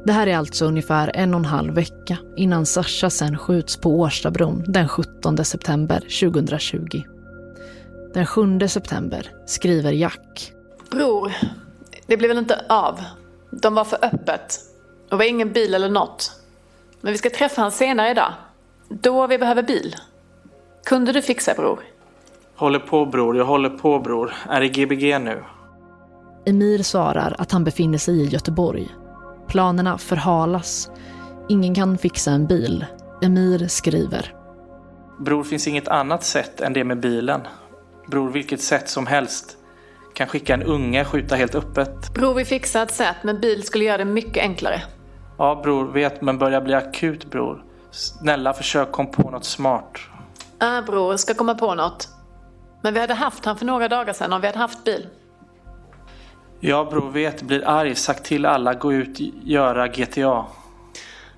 Det 0.06 0.12
här 0.12 0.26
är 0.26 0.36
alltså 0.36 0.64
ungefär 0.64 1.10
en 1.14 1.34
och 1.34 1.40
en 1.40 1.44
halv 1.44 1.74
vecka 1.74 2.18
innan 2.36 2.66
Sasha 2.66 3.10
sen 3.10 3.38
skjuts 3.38 3.76
på 3.76 3.90
Årstabron 4.00 4.64
den 4.66 4.88
17 4.88 5.44
september 5.44 6.00
2020. 6.00 7.02
Den 8.14 8.26
7 8.26 8.68
september 8.68 9.30
skriver 9.46 9.92
Jack. 9.92 10.52
Bror, 10.90 11.32
det 12.06 12.16
blev 12.16 12.28
väl 12.28 12.38
inte 12.38 12.64
av. 12.68 13.00
De 13.50 13.74
var 13.74 13.84
för 13.84 14.04
öppet. 14.04 14.60
Det 15.10 15.16
var 15.16 15.24
ingen 15.24 15.52
bil 15.52 15.74
eller 15.74 15.88
något. 15.88 16.32
Men 17.00 17.12
vi 17.12 17.18
ska 17.18 17.30
träffa 17.30 17.62
han 17.62 17.72
senare 17.72 18.10
idag. 18.10 18.32
Då 18.88 19.26
vi 19.26 19.38
behöver 19.38 19.62
bil. 19.62 19.94
Kunde 20.84 21.12
du 21.12 21.22
fixa 21.22 21.54
bror? 21.54 21.80
Håller 22.56 22.78
på 22.78 23.06
bror, 23.06 23.36
jag 23.36 23.44
håller 23.44 23.70
på 23.70 23.98
bror. 23.98 24.34
Är 24.48 24.62
i 24.62 24.68
Gbg 24.68 25.18
nu. 25.20 25.44
Emir 26.44 26.82
svarar 26.82 27.36
att 27.38 27.52
han 27.52 27.64
befinner 27.64 27.98
sig 27.98 28.20
i 28.20 28.24
Göteborg. 28.24 28.88
Planerna 29.56 29.98
förhalas. 29.98 30.90
Ingen 31.48 31.74
kan 31.74 31.98
fixa 31.98 32.30
en 32.30 32.46
bil. 32.46 32.86
Emir 33.22 33.68
skriver. 33.68 34.34
Bror, 35.18 35.44
finns 35.44 35.68
inget 35.68 35.88
annat 35.88 36.24
sätt 36.24 36.60
än 36.60 36.72
det 36.72 36.84
med 36.84 37.00
bilen. 37.00 37.40
Bror, 38.10 38.30
vilket 38.30 38.60
sätt 38.60 38.88
som 38.88 39.06
helst. 39.06 39.56
Kan 40.14 40.26
skicka 40.26 40.54
en 40.54 40.62
unge, 40.62 41.04
skjuta 41.04 41.36
helt 41.36 41.54
öppet. 41.54 42.14
Bror, 42.14 42.34
vi 42.34 42.44
fixar 42.44 42.82
ett 42.82 42.94
sätt, 42.94 43.16
men 43.22 43.40
bil 43.40 43.62
skulle 43.62 43.84
göra 43.84 43.98
det 43.98 44.04
mycket 44.04 44.42
enklare. 44.42 44.82
Ja, 45.38 45.60
bror, 45.62 45.92
vet, 45.92 46.22
men 46.22 46.38
börjar 46.38 46.60
bli 46.60 46.74
akut, 46.74 47.30
bror. 47.30 47.64
Snälla, 47.90 48.52
försök 48.52 48.92
kom 48.92 49.10
på 49.10 49.30
något 49.30 49.44
smart. 49.44 49.98
Ja, 50.58 50.78
äh, 50.78 50.84
bror, 50.84 51.16
ska 51.16 51.34
komma 51.34 51.54
på 51.54 51.74
något. 51.74 52.08
Men 52.82 52.94
vi 52.94 53.00
hade 53.00 53.14
haft 53.14 53.44
han 53.44 53.56
för 53.56 53.66
några 53.66 53.88
dagar 53.88 54.12
sedan 54.12 54.32
om 54.32 54.40
vi 54.40 54.46
hade 54.46 54.58
haft 54.58 54.84
bil. 54.84 55.06
Ja, 56.68 56.88
bror, 56.90 57.10
vet, 57.10 57.42
blir 57.42 57.68
arg, 57.68 57.94
sagt 57.94 58.24
till 58.24 58.46
alla, 58.46 58.74
gå 58.74 58.92
ut, 58.92 59.20
göra 59.44 59.88
GTA. 59.88 60.46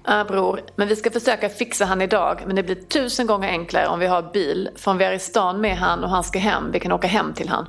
Ja, 0.05 0.25
bror, 0.29 0.61
men 0.77 0.89
vi 0.89 0.97
ska 0.97 1.11
försöka 1.11 1.49
fixa 1.49 1.85
han 1.85 2.03
idag. 2.03 2.43
Men 2.47 2.57
det 2.57 2.63
blir 2.63 2.75
tusen 2.75 3.27
gånger 3.27 3.49
enklare 3.49 3.87
om 3.87 3.99
vi 3.99 4.07
har 4.07 4.33
bil. 4.33 4.71
För 4.77 4.91
om 4.91 4.99
vi 4.99 5.05
är 5.05 5.13
i 5.13 5.19
stan 5.19 5.61
med 5.61 5.77
han 5.77 6.05
och 6.05 6.11
han 6.11 6.25
ska 6.25 6.39
hem, 6.39 6.71
vi 6.73 6.81
kan 6.81 6.93
åka 6.93 7.07
hem 7.07 7.35
till 7.35 7.49
han. 7.49 7.67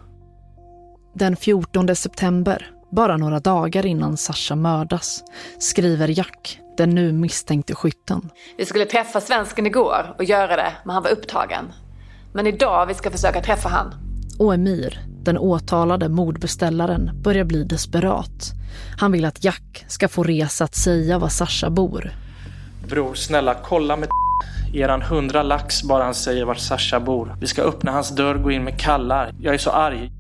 Den 1.13 1.36
14 1.36 1.96
september, 1.96 2.72
bara 2.92 3.18
några 3.18 3.39
dagar 3.39 3.86
innan 3.86 4.18
Sasha 4.18 4.56
mördas, 4.56 5.24
skriver 5.58 6.08
Jack, 6.08 6.60
den 6.78 6.89
nu 6.89 7.12
misstänkte 7.12 7.75
skytten. 7.75 8.30
Vi 8.58 8.66
skulle 8.66 8.86
träffa 8.86 9.22
svensken 9.22 9.66
igår 9.66 10.16
och 10.18 10.24
göra 10.24 10.56
det, 10.56 10.74
men 10.86 10.94
han 10.94 11.04
var 11.04 11.12
upptagen. 11.12 11.66
Men 12.34 12.48
idag 12.48 12.86
vi 12.86 12.94
ska 12.94 13.12
försöka 13.12 13.42
träffa 13.42 13.70
han. 13.70 13.94
Och 14.39 14.54
Emir, 14.54 15.09
den 15.26 15.38
åtalade 15.38 16.10
mordbeställaren, 16.10 17.12
börjar 17.24 17.44
bli 17.44 17.64
desperat. 17.64 18.52
Han 18.98 19.12
vill 19.12 19.26
att 19.26 19.44
Jack 19.44 19.86
ska 19.88 20.08
få 20.08 20.24
resa 20.24 20.64
att 20.64 20.76
säga 20.76 21.20
var 21.20 21.30
Sasha 21.30 21.70
bor. 21.70 22.12
Bror, 22.88 23.14
snälla 23.14 23.54
kolla 23.54 23.96
med 23.96 24.10
Ger 24.74 24.90
han 24.90 25.02
hundra 25.02 25.44
lax 25.44 25.84
bara 25.84 26.04
han 26.04 26.14
säger 26.14 26.46
var 26.46 26.56
Sasha 26.56 27.00
bor. 27.00 27.36
Vi 27.40 27.48
ska 27.48 27.62
öppna 27.62 27.92
hans 27.92 28.10
dörr, 28.10 28.36
gå 28.36 28.52
in 28.52 28.64
med 28.64 28.80
kallar. 28.80 29.36
Jag 29.42 29.54
är 29.54 29.58
så 29.58 29.70
arg. 29.70 30.12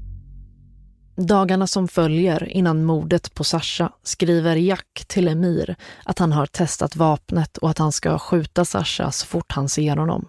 Dagarna 1.27 1.67
som 1.67 1.87
följer 1.87 2.49
innan 2.49 2.83
mordet 2.83 3.33
på 3.33 3.43
Sasha 3.43 3.91
skriver 4.03 4.55
Jack 4.55 5.05
till 5.07 5.27
Emir 5.27 5.75
att 6.03 6.19
han 6.19 6.31
har 6.31 6.45
testat 6.45 6.95
vapnet 6.95 7.57
och 7.57 7.69
att 7.69 7.77
han 7.77 7.91
ska 7.91 8.19
skjuta 8.19 8.65
Sasha 8.65 9.11
så 9.11 9.25
fort 9.25 9.51
han 9.51 9.69
ser 9.69 9.97
honom. 9.97 10.25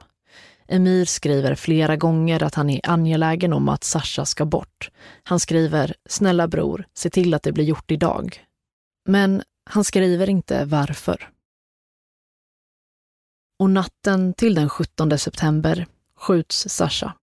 Emir 0.73 1.05
skriver 1.05 1.55
flera 1.55 1.97
gånger 1.97 2.43
att 2.43 2.55
han 2.55 2.71
är 2.71 2.81
angelägen 2.85 3.53
om 3.53 3.69
att 3.69 3.85
Sasha 3.85 4.25
ska 4.25 4.45
bort. 4.45 4.91
Han 5.23 5.41
skriver 5.41 5.95
“Snälla 6.09 6.49
bror, 6.49 6.87
se 6.95 7.11
till 7.11 7.35
att 7.35 7.43
det 7.43 7.53
blir 7.53 7.65
gjort 7.65 7.91
idag”. 7.91 8.45
Men 9.05 9.43
han 9.71 9.85
skriver 9.85 10.31
inte 10.31 10.65
varför. 10.65 11.31
Och 13.59 13.71
natten 13.71 14.35
till 14.35 14.55
den 14.55 14.69
17 14.69 15.19
september 15.19 15.87
skjuts 16.17 16.69
Sasha. 16.69 17.15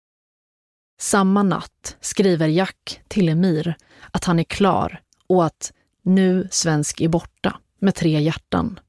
Samma 1.00 1.44
natt 1.44 1.98
skriver 2.02 2.48
Jack 2.48 3.02
till 3.08 3.30
Emir 3.30 3.76
att 4.12 4.24
han 4.24 4.40
är 4.40 4.44
klar 4.44 5.02
och 5.28 5.46
att 5.46 5.74
nu 6.02 6.48
svensk 6.52 7.02
är 7.02 7.10
borta 7.10 7.60
med 7.80 7.96
tre 7.96 8.20
hjärtan. 8.22 8.80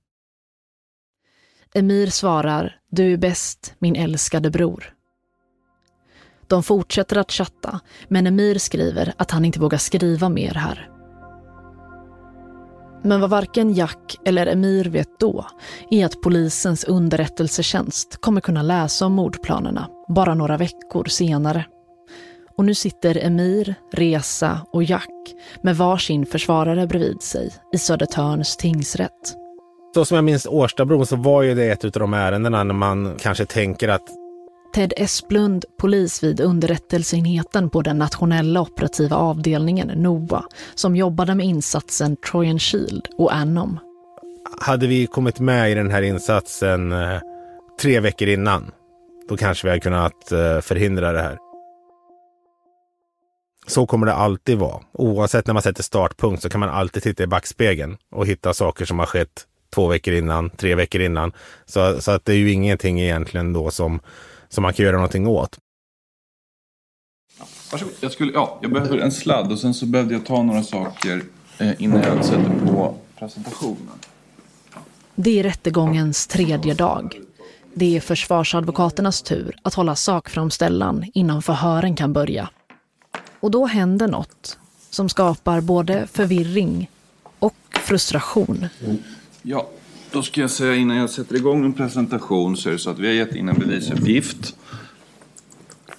Emir 1.75 2.07
svarar 2.07 2.78
du 2.91 3.13
är 3.13 3.17
bäst, 3.17 3.75
min 3.79 3.97
älskade 3.97 4.51
bror. 4.51 4.95
De 6.47 6.63
fortsätter 6.63 7.17
att 7.19 7.33
chatta, 7.33 7.81
men 8.09 8.27
Emir 8.27 8.59
skriver 8.59 9.15
att 9.17 9.31
han 9.31 9.45
inte 9.45 9.61
vågar 9.61 9.79
skriva 9.79 10.29
mer 10.29 10.55
här. 10.55 10.91
Men 13.03 13.21
vad 13.21 13.31
varken 13.31 13.75
Jack 13.75 14.17
eller 14.25 14.47
Emir 14.47 14.85
vet 14.85 15.21
då 15.21 15.47
är 15.91 16.07
att 16.07 16.21
polisens 16.23 16.85
underrättelsetjänst 16.85 18.21
kommer 18.21 18.41
kunna 18.41 18.63
läsa 18.63 19.07
om 19.07 19.13
mordplanerna 19.13 19.89
bara 20.09 20.35
några 20.35 20.57
veckor 20.57 21.05
senare. 21.05 21.67
Och 22.57 22.65
nu 22.65 22.75
sitter 22.75 23.25
Emir, 23.25 23.75
Reza 23.93 24.61
och 24.73 24.85
Jack 24.85 25.35
med 25.63 25.77
varsin 25.77 26.27
försvarare 26.27 26.87
bredvid 26.87 27.23
sig 27.23 27.51
i 27.73 27.79
Södertörns 27.79 28.57
tingsrätt. 28.57 29.37
Så 29.95 30.05
som 30.05 30.15
jag 30.15 30.25
minns 30.25 30.47
Årstabron 30.47 31.07
så 31.07 31.17
var 31.17 31.43
ju 31.43 31.55
det 31.55 31.65
ett 31.65 31.85
av 31.85 31.91
de 31.91 32.15
ärendena 32.15 32.65
när 32.65 32.75
man 32.75 33.17
kanske 33.21 33.45
tänker 33.45 33.89
att 33.89 34.09
Ted 34.75 34.93
Esplund, 34.97 35.65
polis 35.79 36.23
vid 36.23 36.41
underrättelseenheten 36.41 37.71
på 37.71 37.83
den 37.83 37.99
nationella 37.99 38.61
operativa 38.61 39.17
avdelningen 39.17 39.89
NOA, 39.89 40.45
som 40.75 40.97
jobbade 40.97 41.35
med 41.35 41.47
insatsen 41.47 42.17
Trojan 42.17 42.59
Shield 42.59 43.09
och 43.19 43.35
Anom. 43.35 43.79
Hade 44.61 44.87
vi 44.87 45.07
kommit 45.07 45.41
med 45.41 45.71
i 45.71 45.75
den 45.75 45.91
här 45.91 46.03
insatsen 46.03 46.93
eh, 46.93 47.21
tre 47.81 48.01
veckor 48.01 48.29
innan, 48.29 48.71
då 49.29 49.37
kanske 49.37 49.67
vi 49.67 49.71
hade 49.71 49.81
kunnat 49.81 50.33
eh, 50.33 50.61
förhindra 50.61 51.13
det 51.13 51.23
här. 51.23 51.39
Så 53.67 53.87
kommer 53.87 54.07
det 54.07 54.15
alltid 54.15 54.59
vara. 54.59 54.83
Oavsett 54.93 55.47
när 55.47 55.55
man 55.55 55.63
sätter 55.63 55.83
startpunkt 55.83 56.43
så 56.43 56.49
kan 56.49 56.61
man 56.61 56.69
alltid 56.69 57.03
titta 57.03 57.23
i 57.23 57.27
backspegeln 57.27 57.97
och 58.11 58.27
hitta 58.27 58.55
saker 58.55 58.85
som 58.85 58.99
har 58.99 59.07
skett 59.07 59.47
två 59.75 59.87
veckor 59.87 60.15
innan, 60.15 60.51
tre 60.51 60.75
veckor 60.75 61.01
innan. 61.01 61.33
Så, 61.67 62.01
så 62.01 62.11
att 62.11 62.25
det 62.25 62.33
är 62.33 62.37
ju 62.37 62.53
ingenting 62.53 63.01
egentligen 63.01 63.53
då 63.53 63.71
som, 63.71 64.01
som 64.49 64.63
man 64.63 64.73
kan 64.73 64.85
göra 64.85 64.97
någonting 64.97 65.27
åt. 65.27 65.59
Varsågod. 67.73 67.95
Jag, 68.01 68.13
skulle, 68.13 68.33
ja, 68.33 68.59
jag 68.63 68.73
behöver 68.73 68.99
en 68.99 69.13
sladd 69.13 69.53
och 69.53 69.59
sen 69.59 69.75
så 69.75 69.87
behövde 69.87 70.15
jag 70.15 70.27
ta 70.27 70.43
några 70.43 70.63
saker 70.63 71.23
eh, 71.59 71.83
innan 71.83 72.03
jag 72.03 72.25
sätter 72.25 72.67
på 72.67 72.95
presentationen. 73.19 73.99
Det 75.15 75.39
är 75.39 75.43
rättegångens 75.43 76.27
tredje 76.27 76.75
dag. 76.75 77.21
Det 77.75 77.97
är 77.97 78.01
försvarsadvokaternas 78.01 79.23
tur 79.23 79.57
att 79.63 79.75
hålla 79.75 79.97
sakframställan 79.97 81.05
innan 81.15 81.43
förhören 81.43 81.97
kan 81.97 82.13
börja. 82.13 82.51
Och 83.41 83.51
då 83.51 83.67
händer 83.67 84.09
något 84.09 84.59
som 84.91 85.09
skapar 85.09 85.61
både 85.61 86.07
förvirring 86.07 86.91
och 87.39 87.55
frustration. 87.85 88.69
Ja, 89.43 89.69
då 90.13 90.23
ska 90.23 90.41
jag 90.41 90.51
säga 90.51 90.75
innan 90.75 90.97
jag 90.97 91.11
sätter 91.11 91.37
igång 91.37 91.65
en 91.65 91.73
presentation 91.73 92.57
så 92.57 92.69
är 92.69 92.73
det 92.73 92.79
så 92.79 92.91
att 92.91 92.99
vi 92.99 93.07
har 93.07 93.15
gett 93.15 93.35
in 93.35 93.49
en 93.49 93.59
bevisuppgift. 93.59 94.55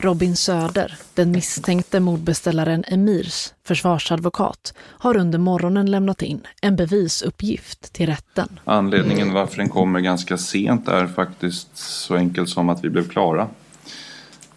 Robin 0.02 0.36
Söder, 0.36 0.98
den 1.14 1.32
misstänkte 1.32 2.00
mordbeställaren 2.00 2.84
Emirs 2.88 3.54
försvarsadvokat, 3.64 4.74
har 4.80 5.18
under 5.18 5.40
morgonen 5.40 5.92
lämnat 5.92 6.22
in 6.22 6.42
en 6.62 6.76
bevisuppgift 6.76 7.94
till 7.94 8.06
rätten. 8.06 8.60
Anledningen 8.64 9.34
varför 9.34 9.58
den 9.58 9.70
kommer 9.70 10.00
ganska 10.00 10.38
sent 10.38 10.88
är 10.88 11.08
faktiskt 11.08 11.78
så 11.78 12.16
enkelt 12.16 12.50
som 12.50 12.70
att 12.70 12.84
vi 12.84 12.90
blev 12.90 13.10
klara. 13.10 13.48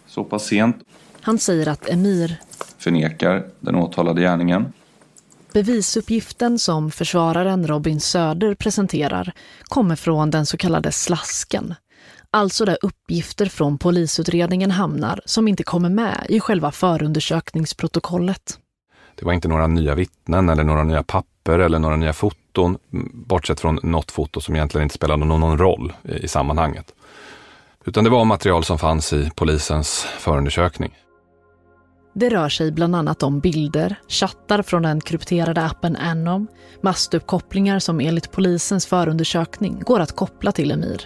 Så 0.07 0.23
pass 0.23 0.45
sent. 0.45 0.77
Han 1.21 1.39
säger 1.39 1.67
att 1.67 1.89
Emir 1.89 2.39
förnekar 2.77 3.45
den 3.59 3.75
åtalade 3.75 4.21
gärningen. 4.21 4.73
Bevisuppgiften 5.53 6.59
som 6.59 6.91
försvararen 6.91 7.67
Robin 7.67 7.99
Söder 7.99 8.55
presenterar 8.55 9.33
kommer 9.63 9.95
från 9.95 10.31
den 10.31 10.45
så 10.45 10.57
kallade 10.57 10.91
slasken. 10.91 11.75
Alltså 12.31 12.65
där 12.65 12.77
uppgifter 12.81 13.45
från 13.45 13.77
polisutredningen 13.77 14.71
hamnar 14.71 15.21
som 15.25 15.47
inte 15.47 15.63
kommer 15.63 15.89
med 15.89 16.25
i 16.29 16.39
själva 16.39 16.71
förundersökningsprotokollet. 16.71 18.59
Det 19.15 19.25
var 19.25 19.33
inte 19.33 19.47
några 19.47 19.67
nya 19.67 19.95
vittnen 19.95 20.49
eller 20.49 20.63
några 20.63 20.83
nya 20.83 21.03
papper 21.03 21.59
eller 21.59 21.79
några 21.79 21.95
nya 21.95 22.13
foton, 22.13 22.77
bortsett 23.13 23.59
från 23.59 23.79
något 23.83 24.11
foto 24.11 24.41
som 24.41 24.55
egentligen 24.55 24.83
inte 24.83 24.95
spelade 24.95 25.25
någon 25.25 25.57
roll 25.57 25.93
i 26.03 26.27
sammanhanget. 26.27 26.93
Utan 27.85 28.03
det 28.03 28.09
var 28.09 28.25
material 28.25 28.63
som 28.63 28.79
fanns 28.79 29.13
i 29.13 29.31
polisens 29.35 30.07
förundersökning. 30.19 30.95
Det 32.13 32.29
rör 32.29 32.49
sig 32.49 32.71
bland 32.71 32.95
annat 32.95 33.23
om 33.23 33.39
bilder, 33.39 33.95
chattar 34.07 34.61
från 34.61 34.81
den 34.81 35.01
krypterade 35.01 35.65
appen 35.65 35.95
Anom, 35.95 36.47
mastuppkopplingar 36.81 37.79
som 37.79 37.99
enligt 37.99 38.31
polisens 38.31 38.85
förundersökning 38.85 39.79
går 39.85 39.99
att 39.99 40.15
koppla 40.15 40.51
till 40.51 40.71
Emir. 40.71 41.01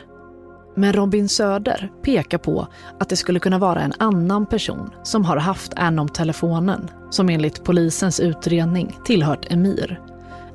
Men 0.76 0.94
Robin 0.94 1.30
Söder 1.30 1.92
pekar 2.04 2.38
på 2.38 2.68
att 3.00 3.10
det 3.10 3.16
skulle 3.16 3.40
kunna 3.40 3.60
vara 3.60 3.82
en 3.82 3.94
annan 4.00 4.46
person 4.46 4.90
som 5.04 5.26
har 5.26 5.38
haft 5.38 5.74
Anom-telefonen 5.74 6.90
som 7.10 7.30
enligt 7.30 7.64
polisens 7.64 8.20
utredning 8.20 8.98
tillhört 9.06 9.52
Emir. 9.52 10.02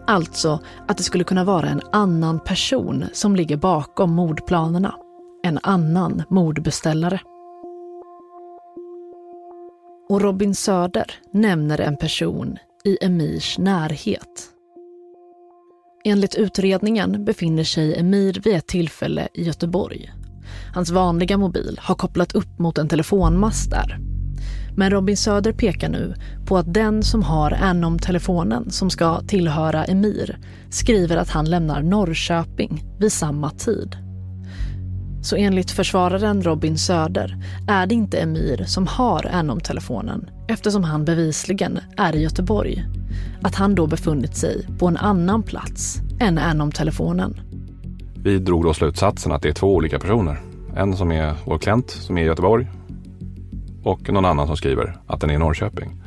Alltså 0.07 0.61
att 0.89 0.97
det 0.97 1.03
skulle 1.03 1.25
kunna 1.25 1.45
vara 1.45 1.69
en 1.69 1.81
annan 1.93 2.41
person 2.41 3.05
som 3.13 3.37
ligger 3.37 3.57
bakom 3.57 4.13
mordplanerna. 4.13 4.95
En 5.45 5.59
annan 5.63 6.23
mordbeställare. 6.29 7.21
Och 10.09 10.21
Robin 10.21 10.55
Söder 10.55 11.15
nämner 11.33 11.81
en 11.81 11.97
person 11.97 12.59
i 12.85 12.99
Emirs 13.05 13.59
närhet. 13.59 14.49
Enligt 16.05 16.35
utredningen 16.35 17.25
befinner 17.25 17.65
sig 17.65 17.99
Emir 17.99 18.41
vid 18.45 18.55
ett 18.55 18.67
tillfälle 18.67 19.29
i 19.35 19.43
Göteborg. 19.43 20.13
Hans 20.75 20.91
vanliga 20.91 21.39
mobil 21.39 21.81
har 21.83 21.95
kopplat 21.95 22.35
upp 22.35 22.59
mot 22.59 22.79
en 22.79 22.89
telefonmast 22.89 23.71
där. 23.71 23.99
Men 24.77 24.91
Robin 24.91 25.17
Söder 25.17 25.53
pekar 25.53 25.89
nu 25.89 26.15
på 26.47 26.59
att 26.59 26.75
den 26.75 27.03
som 27.03 27.23
har 27.23 27.51
Anom-telefonen 27.51 28.71
som 28.71 28.91
ska 28.91 29.21
tillhöra 29.21 29.85
Emir 29.85 30.39
skriver 30.71 31.17
att 31.17 31.31
han 31.31 31.51
lämnar 31.51 31.83
Norrköping 31.83 32.85
vid 32.99 33.13
samma 33.13 33.51
tid. 33.51 33.97
Så 35.23 35.37
enligt 35.37 35.71
försvararen 35.71 36.43
Robin 36.43 36.79
Söder 36.79 37.37
är 37.69 37.87
det 37.87 37.95
inte 37.95 38.19
Emir 38.19 38.65
som 38.65 38.87
har 38.87 39.27
Anom-telefonen 39.33 40.31
eftersom 40.49 40.85
han 40.85 41.05
bevisligen 41.05 41.79
är 41.97 42.17
i 42.17 42.23
Göteborg. 42.23 42.85
Att 43.43 43.55
han 43.55 43.75
då 43.75 43.87
befunnit 43.87 44.37
sig 44.37 44.67
på 44.79 44.89
en 44.89 44.97
annan 44.97 45.43
plats 45.43 46.01
än 46.21 46.39
Anom-telefonen. 46.39 47.41
Vi 48.17 48.39
drog 48.39 48.65
då 48.65 48.75
slutsatsen 48.75 49.33
att 49.33 49.43
det 49.43 49.49
är 49.49 49.53
två 49.53 49.75
olika 49.75 49.99
personer. 49.99 50.41
En 50.77 50.97
som 50.97 51.13
är 51.13 51.35
vår 51.45 51.59
klient 51.59 51.91
som 51.91 52.19
är 52.19 52.23
i 52.23 52.27
Göteborg 52.27 52.69
och 53.83 54.13
någon 54.13 54.25
annan 54.25 54.47
som 54.47 54.57
skriver 54.57 54.97
att 55.07 55.21
den 55.21 55.31
är 55.31 55.35
i 55.35 55.39
Norrköping. 55.39 56.03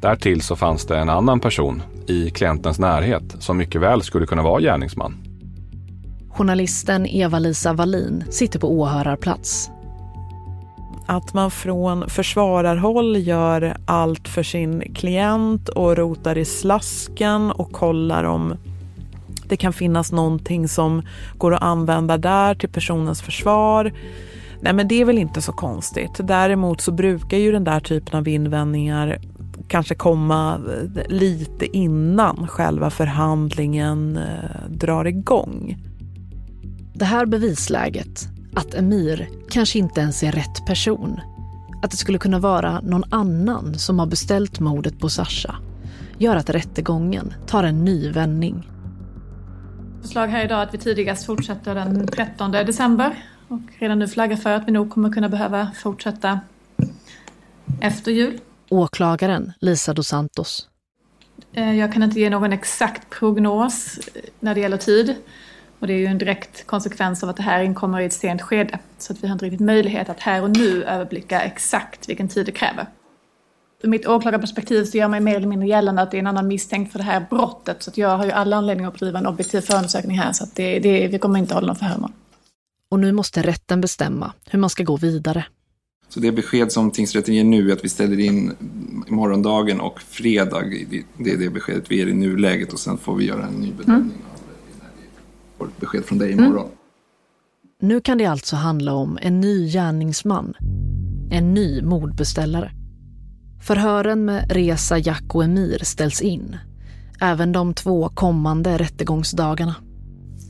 Därtill 0.00 0.40
så 0.40 0.56
fanns 0.56 0.86
det 0.86 0.98
en 0.98 1.08
annan 1.08 1.40
person 1.40 1.82
i 2.06 2.30
klientens 2.30 2.78
närhet 2.78 3.36
som 3.38 3.56
mycket 3.56 3.80
väl 3.80 4.02
skulle 4.02 4.26
kunna 4.26 4.42
vara 4.42 4.60
gärningsman. 4.60 5.27
Journalisten 6.38 7.06
Eva-Lisa 7.06 7.72
Wallin 7.72 8.24
sitter 8.30 8.58
på 8.58 8.72
åhörarplats. 8.72 9.70
Att 11.06 11.34
man 11.34 11.50
från 11.50 12.10
försvararhåll 12.10 13.16
gör 13.16 13.76
allt 13.86 14.28
för 14.28 14.42
sin 14.42 14.94
klient 14.94 15.68
och 15.68 15.96
rotar 15.96 16.38
i 16.38 16.44
slasken 16.44 17.50
och 17.50 17.72
kollar 17.72 18.24
om 18.24 18.54
det 19.48 19.56
kan 19.56 19.72
finnas 19.72 20.12
någonting 20.12 20.68
som 20.68 21.02
går 21.38 21.54
att 21.54 21.62
använda 21.62 22.18
där 22.18 22.54
till 22.54 22.68
personens 22.68 23.22
försvar. 23.22 23.92
Nej 24.60 24.72
men 24.72 24.88
det 24.88 25.00
är 25.00 25.04
väl 25.04 25.18
inte 25.18 25.42
så 25.42 25.52
konstigt. 25.52 26.12
Däremot 26.18 26.80
så 26.80 26.92
brukar 26.92 27.36
ju 27.36 27.52
den 27.52 27.64
där 27.64 27.80
typen 27.80 28.18
av 28.18 28.28
invändningar 28.28 29.18
kanske 29.68 29.94
komma 29.94 30.54
eh, 30.54 31.02
lite 31.08 31.76
innan 31.76 32.48
själva 32.48 32.90
förhandlingen 32.90 34.16
eh, 34.16 34.70
drar 34.70 35.04
igång. 35.04 35.87
Det 36.98 37.04
här 37.04 37.26
bevisläget, 37.26 38.28
att 38.54 38.74
Emir 38.74 39.28
kanske 39.50 39.78
inte 39.78 40.00
ens 40.00 40.22
är 40.22 40.32
rätt 40.32 40.66
person, 40.66 41.20
att 41.82 41.90
det 41.90 41.96
skulle 41.96 42.18
kunna 42.18 42.38
vara 42.38 42.80
någon 42.80 43.04
annan 43.10 43.78
som 43.78 43.98
har 43.98 44.06
beställt 44.06 44.60
mordet 44.60 44.98
på 44.98 45.08
Sasha, 45.08 45.54
gör 46.18 46.36
att 46.36 46.50
rättegången 46.50 47.34
tar 47.46 47.64
en 47.64 47.84
ny 47.84 48.10
vändning. 48.10 48.70
Förslag 50.02 50.28
här 50.28 50.44
idag 50.44 50.62
att 50.62 50.74
vi 50.74 50.78
tidigast 50.78 51.26
fortsätter 51.26 51.74
den 51.74 52.06
13 52.06 52.52
december 52.52 53.24
och 53.48 53.60
redan 53.78 53.98
nu 53.98 54.08
flaggar 54.08 54.36
för 54.36 54.50
att 54.50 54.68
vi 54.68 54.72
nog 54.72 54.90
kommer 54.90 55.12
kunna 55.12 55.28
behöva 55.28 55.70
fortsätta 55.82 56.40
efter 57.80 58.12
jul. 58.12 58.40
Åklagaren 58.68 59.52
Lisa 59.60 59.94
dos 59.94 60.08
Santos. 60.08 60.68
Eh, 61.52 61.74
jag 61.74 61.92
kan 61.92 62.02
inte 62.02 62.20
ge 62.20 62.30
någon 62.30 62.52
exakt 62.52 63.10
prognos 63.10 63.98
när 64.40 64.54
det 64.54 64.60
gäller 64.60 64.76
tid. 64.76 65.16
Och 65.78 65.86
det 65.86 65.92
är 65.92 65.98
ju 65.98 66.06
en 66.06 66.18
direkt 66.18 66.66
konsekvens 66.66 67.22
av 67.22 67.28
att 67.28 67.36
det 67.36 67.42
här 67.42 67.62
inkommer 67.62 68.00
i 68.00 68.04
ett 68.04 68.12
sent 68.12 68.42
skede. 68.42 68.78
Så 68.98 69.12
att 69.12 69.24
vi 69.24 69.26
har 69.26 69.32
inte 69.32 69.44
riktigt 69.44 69.60
möjlighet 69.60 70.08
att 70.08 70.20
här 70.20 70.42
och 70.42 70.50
nu 70.50 70.84
överblicka 70.84 71.40
exakt 71.40 72.08
vilken 72.08 72.28
tid 72.28 72.46
det 72.46 72.52
kräver. 72.52 72.86
Ur 73.82 73.88
mitt 73.88 74.06
åklagarperspektiv 74.06 74.84
så 74.84 74.98
gör 74.98 75.08
man 75.08 75.24
mer 75.24 75.36
eller 75.36 75.46
mindre 75.46 75.68
gällande 75.68 76.02
att 76.02 76.10
det 76.10 76.16
är 76.16 76.18
en 76.18 76.26
annan 76.26 76.48
misstänkt 76.48 76.92
för 76.92 76.98
det 76.98 77.04
här 77.04 77.26
brottet. 77.30 77.82
Så 77.82 77.90
att 77.90 77.98
jag 77.98 78.18
har 78.18 78.24
ju 78.24 78.30
alla 78.30 78.56
anledningar 78.56 78.88
att 78.88 78.98
bedriva 78.98 79.18
en 79.18 79.26
objektiv 79.26 79.60
förundersökning 79.60 80.18
här. 80.18 80.32
Så 80.32 80.44
att 80.44 80.54
det, 80.54 80.78
det, 80.78 81.08
vi 81.08 81.18
kommer 81.18 81.38
inte 81.38 81.54
hålla 81.54 81.66
någon 81.66 81.76
förhör 81.76 82.10
Och 82.90 82.98
nu 82.98 83.12
måste 83.12 83.42
rätten 83.42 83.80
bestämma 83.80 84.32
hur 84.50 84.58
man 84.58 84.70
ska 84.70 84.84
gå 84.84 84.96
vidare. 84.96 85.44
Så 86.08 86.20
det 86.20 86.32
besked 86.32 86.72
som 86.72 86.90
tingsrätten 86.90 87.34
ger 87.34 87.44
nu 87.44 87.70
är 87.70 87.72
att 87.72 87.84
vi 87.84 87.88
ställer 87.88 88.20
in 88.20 88.56
morgondagen 89.08 89.80
och 89.80 90.00
fredag. 90.00 90.62
Det 91.16 91.30
är 91.30 91.36
det 91.36 91.50
beskedet 91.50 91.90
vi 91.90 91.96
ger 91.96 92.06
i 92.06 92.14
nuläget 92.14 92.72
och 92.72 92.80
sen 92.80 92.98
får 92.98 93.14
vi 93.14 93.24
göra 93.24 93.46
en 93.46 93.54
ny 93.54 93.72
bedömning. 93.72 94.12
Mm 94.12 94.27
får 95.58 95.66
ett 95.66 95.80
besked 95.80 96.04
från 96.04 96.18
dig 96.18 96.32
imorgon. 96.32 96.64
Mm. 96.64 96.72
Nu 97.80 98.00
kan 98.00 98.18
det 98.18 98.26
alltså 98.26 98.56
handla 98.56 98.92
om 98.92 99.18
en 99.22 99.40
ny 99.40 99.70
gärningsman. 99.70 100.54
En 101.30 101.54
ny 101.54 101.82
mordbeställare. 101.82 102.72
Förhören 103.62 104.24
med 104.24 104.52
Reza, 104.52 104.98
Jack 104.98 105.34
och 105.34 105.44
Emir 105.44 105.84
ställs 105.84 106.20
in. 106.20 106.56
Även 107.20 107.52
de 107.52 107.74
två 107.74 108.08
kommande 108.08 108.78
rättegångsdagarna. 108.78 109.74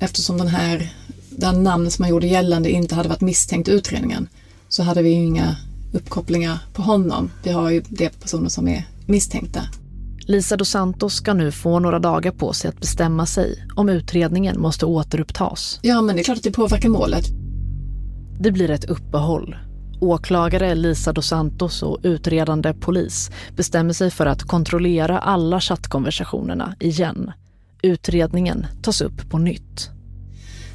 Eftersom 0.00 0.38
den 0.38 0.48
här, 0.48 0.92
den 1.30 1.62
namn 1.62 1.90
som 1.90 2.02
man 2.02 2.10
gjorde 2.10 2.26
gällande 2.26 2.70
inte 2.70 2.94
hade 2.94 3.08
varit 3.08 3.20
misstänkt 3.20 3.68
i 3.68 3.72
utredningen 3.72 4.28
så 4.68 4.82
hade 4.82 5.02
vi 5.02 5.08
ju 5.08 5.24
inga 5.24 5.56
uppkopplingar 5.92 6.58
på 6.74 6.82
honom. 6.82 7.30
Vi 7.42 7.50
har 7.50 7.70
ju 7.70 7.82
de 7.88 8.08
personer 8.08 8.48
som 8.48 8.68
är 8.68 8.84
misstänkta. 9.06 9.60
Lisa 10.28 10.56
dos 10.56 10.68
Santos 10.68 11.14
ska 11.14 11.34
nu 11.34 11.52
få 11.52 11.78
några 11.78 11.98
dagar 11.98 12.30
på 12.30 12.52
sig 12.52 12.68
att 12.68 12.80
bestämma 12.80 13.26
sig 13.26 13.64
om 13.74 13.88
utredningen 13.88 14.60
måste 14.60 14.86
återupptas. 14.86 15.78
Ja, 15.82 16.02
men 16.02 16.16
det 16.16 16.22
är 16.22 16.24
klart 16.24 16.36
att 16.36 16.44
det 16.44 16.50
påverkar 16.50 16.88
målet. 16.88 17.24
Det 18.40 18.52
blir 18.52 18.70
ett 18.70 18.84
uppehåll. 18.84 19.56
Åklagare 20.00 20.74
Lisa 20.74 21.12
dos 21.12 21.26
Santos 21.26 21.82
och 21.82 21.98
utredande 22.02 22.74
polis 22.74 23.30
bestämmer 23.56 23.92
sig 23.92 24.10
för 24.10 24.26
att 24.26 24.42
kontrollera 24.42 25.18
alla 25.18 25.60
chattkonversationerna 25.60 26.74
igen. 26.80 27.32
Utredningen 27.82 28.66
tas 28.82 29.00
upp 29.00 29.30
på 29.30 29.38
nytt. 29.38 29.90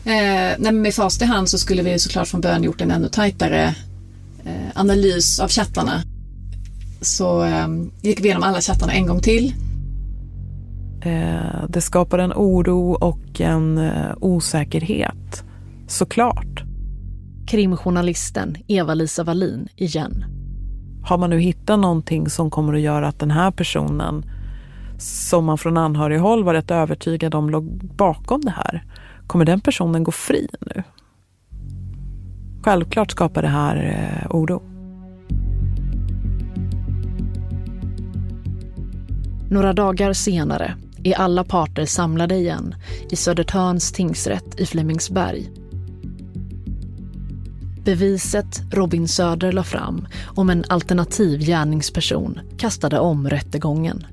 Eh, 0.05 0.71
med 0.71 0.93
fast 0.93 1.21
i 1.21 1.25
hand 1.25 1.49
så 1.49 1.57
skulle 1.57 1.83
vi 1.83 1.99
såklart 1.99 2.27
från 2.27 2.41
början 2.41 2.63
gjort 2.63 2.81
en 2.81 2.91
ännu 2.91 3.09
tajtare 3.09 3.75
eh, 4.45 4.51
analys 4.75 5.39
av 5.39 5.49
chattarna 5.49 6.01
så 7.03 7.43
eh, 7.43 7.67
gick 8.01 8.19
vi 8.19 8.25
igenom 8.25 8.43
alla 8.43 8.61
chattarna 8.61 8.93
en 8.93 9.07
gång 9.07 9.19
till. 9.19 9.53
Eh, 11.01 11.65
det 11.69 11.81
skapar 11.81 12.19
en 12.19 12.33
oro 12.33 12.93
och 12.93 13.41
en 13.41 13.77
eh, 13.77 14.11
osäkerhet, 14.19 15.43
såklart. 15.87 16.63
Krimjournalisten 17.47 18.57
Eva-Lisa 18.67 19.23
Wallin 19.23 19.67
igen. 19.75 20.25
Har 21.03 21.17
man 21.17 21.29
nu 21.29 21.39
hittat 21.39 21.79
någonting 21.79 22.29
som 22.29 22.51
kommer 22.51 22.73
att 22.73 22.81
göra 22.81 23.07
att 23.07 23.19
den 23.19 23.31
här 23.31 23.51
personen 23.51 24.25
som 24.97 25.45
man 25.45 25.57
från 25.57 25.77
anhörighåll 25.77 26.43
var 26.43 26.53
rätt 26.53 26.71
övertygad 26.71 27.35
om 27.35 27.49
låg 27.49 27.63
bakom 27.95 28.41
det 28.41 28.51
här, 28.51 28.83
kommer 29.27 29.45
den 29.45 29.61
personen 29.61 30.03
gå 30.03 30.11
fri 30.11 30.47
nu? 30.59 30.83
Självklart 32.63 33.11
skapar 33.11 33.41
det 33.41 33.47
här 33.47 33.75
eh, 33.75 34.35
oro. 34.35 34.72
Några 39.53 39.73
dagar 39.73 40.13
senare 40.13 40.75
är 41.03 41.13
alla 41.13 41.43
parter 41.43 41.85
samlade 41.85 42.35
igen 42.35 42.75
i 43.09 43.15
Södertörns 43.15 43.91
tingsrätt 43.91 44.59
i 44.59 44.65
Flemingsberg. 44.65 45.51
Beviset 47.83 48.61
Robin 48.71 49.07
Söder 49.07 49.51
la 49.51 49.63
fram 49.63 50.07
om 50.35 50.49
en 50.49 50.63
alternativ 50.69 51.39
gärningsperson 51.39 52.39
kastade 52.57 52.99
om 52.99 53.29
rättegången. 53.29 54.05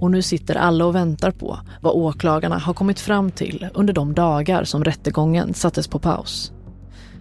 Och 0.00 0.10
nu 0.10 0.22
sitter 0.22 0.54
alla 0.54 0.84
och 0.84 0.94
väntar 0.94 1.30
på 1.30 1.60
vad 1.80 1.92
åklagarna 1.92 2.58
har 2.58 2.74
kommit 2.74 3.00
fram 3.00 3.30
till 3.30 3.68
under 3.74 3.92
de 3.92 4.14
dagar 4.14 4.64
som 4.64 4.84
rättegången 4.84 5.54
sattes 5.54 5.88
på 5.88 5.98
paus. 5.98 6.52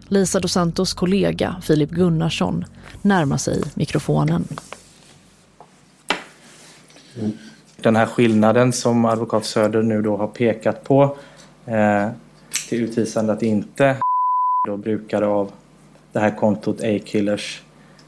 Lisa 0.07 0.39
dos 0.39 0.51
Santos 0.51 0.93
kollega 0.93 1.55
Filip 1.61 1.89
Gunnarsson 1.89 2.65
närmar 3.01 3.37
sig 3.37 3.63
mikrofonen. 3.75 4.47
Mm 7.19 7.37
den 7.83 7.95
här 7.95 8.05
skillnaden 8.05 8.73
som 8.73 9.05
advokat 9.05 9.45
Söder 9.45 9.81
nu 9.81 10.01
då 10.01 10.17
har 10.17 10.27
pekat 10.27 10.83
på 10.83 11.17
eh, 11.65 12.07
till 12.69 12.83
utvisande 12.83 13.33
att 13.33 13.43
inte 13.43 13.97
då 14.67 14.77
brukare 14.77 15.25
av 15.25 15.51
det 16.11 16.19
här 16.19 16.35
kontot 16.35 16.81
A-Killers 16.81 17.61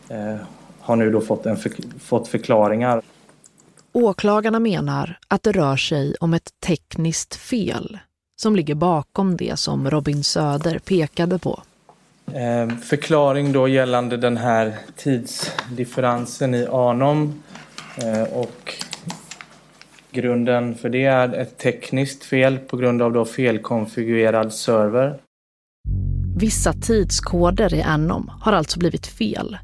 eh, 0.10 0.36
har 0.80 0.96
nu 0.96 1.12
då 1.12 1.22
fått, 1.22 1.46
en 1.46 1.58
för, 1.58 1.72
fått 2.00 2.28
förklaringar. 2.28 3.02
Åklagarna 3.94 4.60
menar 4.60 5.20
att 5.28 5.44
det 5.44 5.52
rör 5.52 5.76
sig 5.76 6.16
om 6.20 6.34
ett 6.34 6.50
tekniskt 6.66 7.36
fel 7.36 8.00
som 8.36 8.56
ligger 8.56 8.76
bakom 8.76 9.38
det 9.38 9.60
som 9.60 9.90
Robin 9.90 10.24
Söder 10.24 10.80
pekade 10.80 11.40
på. 11.40 11.62
Eh, 12.34 12.78
förklaring 12.78 13.52
då 13.52 13.68
gällande 13.68 14.18
den 14.18 14.38
här 14.38 14.78
tidsdifferensen 14.96 16.54
i 16.54 16.68
Anom 16.72 17.44
eh, 17.98 18.24
och 18.24 18.74
Grunden 20.14 20.76
för 20.76 20.90
det 20.90 21.06
är 21.06 21.34
ett 21.34 21.58
tekniskt 21.58 22.24
fel 22.24 22.58
på 22.58 22.78
grund 22.78 23.02
av 23.02 23.14
då 23.14 23.26
felkonfigurerad 23.26 24.54
server. 24.54 25.20
Vissa 26.38 26.74
tidskoder 26.74 27.74
i 27.74 27.82
Anom 27.82 28.32
har 28.42 28.54
alltså 28.54 28.80
blivit 28.80 29.08
fel. 29.08 29.58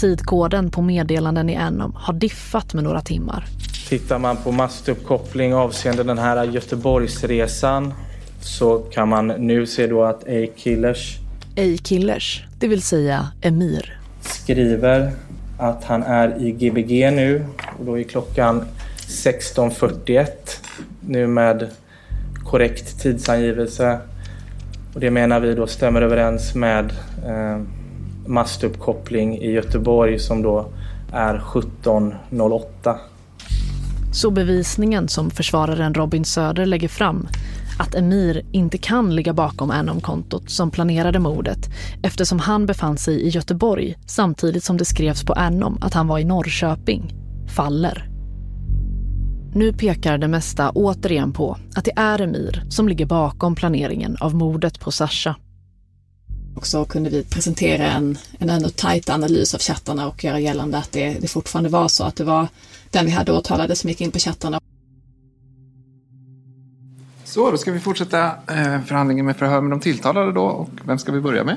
Tidkoden 0.00 0.70
på 0.70 0.82
meddelanden 0.82 1.50
i 1.50 1.56
Anom 1.56 1.92
har 1.94 2.14
diffat 2.14 2.74
med 2.74 2.84
några 2.84 3.00
timmar. 3.00 3.44
Tittar 3.88 4.18
man 4.18 4.36
på 4.36 4.52
mastuppkoppling 4.52 5.54
avseende 5.54 6.02
den 6.02 6.18
här 6.18 6.44
Göteborgsresan 6.44 7.94
så 8.40 8.78
kan 8.78 9.08
man 9.08 9.26
nu 9.26 9.66
se 9.66 9.86
då 9.86 10.04
att 10.04 10.22
A-Killers 10.22 11.18
A-Killers, 11.58 12.44
det 12.58 12.68
vill 12.68 12.82
säga 12.82 13.28
Emir. 13.40 14.00
Skriver 14.20 15.12
att 15.58 15.84
han 15.84 16.02
är 16.02 16.42
i 16.42 16.52
Gbg 16.52 17.12
nu 17.12 17.44
och 17.78 17.84
då 17.84 17.98
är 17.98 18.02
klockan 18.02 18.64
16.41 19.08 20.26
nu 21.00 21.26
med 21.26 21.70
korrekt 22.44 23.00
tidsangivelse. 23.00 23.98
Och 24.94 25.00
det 25.00 25.10
menar 25.10 25.40
vi 25.40 25.54
då 25.54 25.66
stämmer 25.66 26.02
överens 26.02 26.54
med 26.54 26.92
eh, 27.26 27.60
mastuppkoppling 28.26 29.38
i 29.38 29.50
Göteborg 29.50 30.18
som 30.18 30.42
då 30.42 30.66
är 31.12 31.38
17.08. 31.38 32.96
Så 34.12 34.30
bevisningen 34.30 35.08
som 35.08 35.30
försvararen 35.30 35.94
Robin 35.94 36.24
Söder 36.24 36.66
lägger 36.66 36.88
fram 36.88 37.28
att 37.78 37.94
Emir 37.94 38.42
inte 38.52 38.78
kan 38.78 39.14
ligga 39.14 39.32
bakom 39.32 39.70
Anom-kontot 39.70 40.50
som 40.50 40.70
planerade 40.70 41.18
mordet 41.18 41.58
eftersom 42.02 42.38
han 42.38 42.66
befann 42.66 42.98
sig 42.98 43.22
i 43.22 43.28
Göteborg 43.28 43.98
samtidigt 44.06 44.64
som 44.64 44.76
det 44.76 44.84
skrevs 44.84 45.24
på 45.24 45.32
Anom 45.32 45.78
att 45.80 45.94
han 45.94 46.06
var 46.06 46.18
i 46.18 46.24
Norrköping, 46.24 47.14
faller. 47.56 48.17
Nu 49.54 49.72
pekar 49.72 50.18
det 50.18 50.28
mesta 50.28 50.70
återigen 50.70 51.32
på 51.32 51.56
att 51.74 51.84
det 51.84 51.92
är 51.96 52.20
Emir 52.20 52.64
som 52.68 52.88
ligger 52.88 53.06
bakom 53.06 53.54
planeringen 53.54 54.16
av 54.20 54.34
mordet 54.34 54.80
på 54.80 54.90
Sasha. 54.90 55.36
Och 56.56 56.66
så 56.66 56.84
kunde 56.84 57.10
vi 57.10 57.24
presentera 57.24 57.86
en, 57.86 58.18
en 58.38 58.50
ännu 58.50 58.68
tajt 58.68 59.10
analys 59.10 59.54
av 59.54 59.60
chattarna 59.60 60.08
och 60.08 60.24
göra 60.24 60.40
gällande 60.40 60.78
att 60.78 60.92
det, 60.92 61.18
det 61.20 61.28
fortfarande 61.28 61.70
var 61.70 61.88
så 61.88 62.04
att 62.04 62.16
det 62.16 62.24
var 62.24 62.48
den 62.90 63.04
vi 63.04 63.10
hade 63.10 63.32
åtalade 63.32 63.76
som 63.76 63.90
gick 63.90 64.00
in 64.00 64.10
på 64.10 64.18
chattarna. 64.18 64.60
Så, 67.24 67.50
då 67.50 67.56
ska 67.56 67.72
vi 67.72 67.80
fortsätta 67.80 68.26
eh, 68.26 68.82
förhandlingen 68.86 69.26
med 69.26 69.36
förhör 69.36 69.60
med 69.60 69.70
de 69.70 69.80
tilltalade 69.80 70.32
då. 70.32 70.44
Och 70.44 70.70
vem 70.84 70.98
ska 70.98 71.12
vi 71.12 71.20
börja 71.20 71.44
med? 71.44 71.56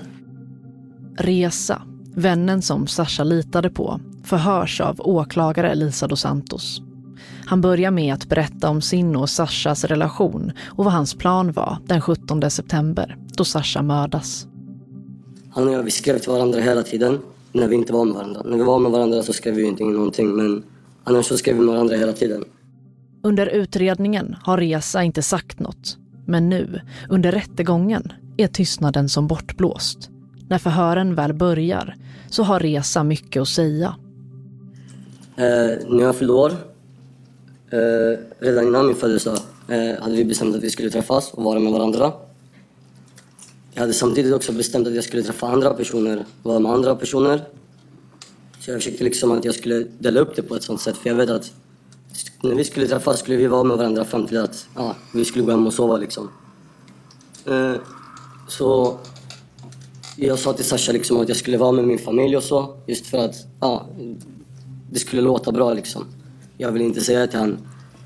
Resa, 1.17 1.81
vännen 2.15 2.61
som 2.61 2.87
Sasha 2.87 3.23
litade 3.23 3.69
på, 3.69 3.99
förhörs 4.23 4.81
av 4.81 5.01
åklagare 5.01 5.71
Elisa 5.71 6.07
dos 6.07 6.21
Santos. 6.21 6.81
Han 7.45 7.61
börjar 7.61 7.91
med 7.91 8.13
att 8.13 8.29
berätta 8.29 8.69
om 8.69 8.81
sin 8.81 9.15
och 9.15 9.29
Sashas 9.29 9.83
relation 9.83 10.51
och 10.65 10.85
vad 10.85 10.93
hans 10.93 11.13
plan 11.13 11.51
var 11.51 11.77
den 11.85 12.01
17 12.01 12.51
september 12.51 13.17
då 13.33 13.43
Sasha 13.43 13.81
mördas. 13.81 14.47
Han 15.51 15.67
och 15.67 15.73
jag 15.73 15.83
vi 15.83 15.91
skrev 15.91 16.19
till 16.19 16.31
varandra 16.31 16.59
hela 16.59 16.83
tiden 16.83 17.19
när 17.51 17.67
vi 17.67 17.75
inte 17.75 17.93
var 17.93 18.05
med 18.05 18.13
varandra. 18.13 18.41
När 18.45 18.57
vi 18.57 18.63
var 18.63 18.79
med 18.79 18.91
varandra 18.91 19.23
så 19.23 19.33
skrev 19.33 19.55
vi 19.55 19.63
inte 19.63 19.83
någonting 19.83 20.35
men 20.35 20.63
annars 21.03 21.25
så 21.25 21.37
skrev 21.37 21.55
vi 21.55 21.61
med 21.61 21.73
varandra 21.73 21.95
hela 21.95 22.13
tiden. 22.13 22.43
Under 23.23 23.47
utredningen 23.47 24.35
har 24.43 24.57
Resa 24.57 25.03
inte 25.03 25.21
sagt 25.21 25.59
något. 25.59 25.97
Men 26.25 26.49
nu, 26.49 26.81
under 27.09 27.31
rättegången, 27.31 28.13
är 28.37 28.47
tystnaden 28.47 29.09
som 29.09 29.27
bortblåst. 29.27 30.09
När 30.47 30.57
förhören 30.57 31.15
väl 31.15 31.33
börjar 31.33 31.95
så 32.29 32.43
har 32.43 32.59
Resa 32.59 33.03
mycket 33.03 33.41
att 33.41 33.47
säga. 33.47 33.95
Eh, 35.35 35.87
när 35.89 36.03
jag 36.03 36.15
fyllde 36.15 36.33
år, 36.33 36.51
eh, 37.71 38.19
redan 38.39 38.67
innan 38.67 38.87
min 38.87 38.95
födelsedag, 38.95 39.39
eh, 39.67 40.01
hade 40.01 40.15
vi 40.15 40.25
bestämt 40.25 40.55
att 40.55 40.63
vi 40.63 40.69
skulle 40.69 40.89
träffas 40.89 41.33
och 41.33 41.43
vara 41.43 41.59
med 41.59 41.73
varandra. 41.73 42.13
Jag 43.73 43.81
hade 43.81 43.93
samtidigt 43.93 44.33
också 44.33 44.51
bestämt 44.53 44.87
att 44.87 44.95
jag 44.95 45.03
skulle 45.03 45.23
träffa 45.23 45.47
andra 45.47 45.73
personer, 45.73 46.25
vara 46.43 46.59
med 46.59 46.71
andra 46.71 46.95
personer. 46.95 47.47
Så 48.59 48.71
jag 48.71 48.77
försökte 48.79 49.03
liksom 49.03 49.31
att 49.31 49.45
jag 49.45 49.55
skulle 49.55 49.85
dela 49.99 50.19
upp 50.19 50.35
det 50.35 50.41
på 50.41 50.55
ett 50.55 50.63
sånt 50.63 50.81
sätt, 50.81 50.97
för 50.97 51.09
jag 51.09 51.15
vet 51.15 51.29
att 51.29 51.51
när 52.43 52.55
vi 52.55 52.63
skulle 52.63 52.87
träffas 52.87 53.19
skulle 53.19 53.37
vi 53.37 53.47
vara 53.47 53.63
med 53.63 53.77
varandra 53.77 54.05
fram 54.05 54.27
till 54.27 54.37
att 54.37 54.67
ja, 54.75 54.95
vi 55.13 55.25
skulle 55.25 55.45
gå 55.45 55.51
hem 55.51 55.67
och 55.67 55.73
sova 55.73 55.97
liksom. 55.97 56.29
Eh, 57.45 57.73
så 58.47 58.97
jag 60.17 60.39
sa 60.39 60.53
till 60.53 60.65
Sasha 60.65 60.91
liksom 60.91 61.17
att 61.17 61.27
jag 61.27 61.37
skulle 61.37 61.57
vara 61.57 61.71
med 61.71 61.87
min 61.87 61.99
familj 61.99 62.37
och 62.37 62.43
så, 62.43 62.77
just 62.87 63.05
för 63.07 63.17
att 63.17 63.35
ja, 63.59 63.85
det 64.91 64.99
skulle 64.99 65.21
låta 65.21 65.51
bra 65.51 65.73
liksom. 65.73 66.05
Jag 66.61 66.71
ville 66.71 66.85
inte 66.85 67.01
säga 67.01 67.27
till 67.27 67.39
han 67.39 67.57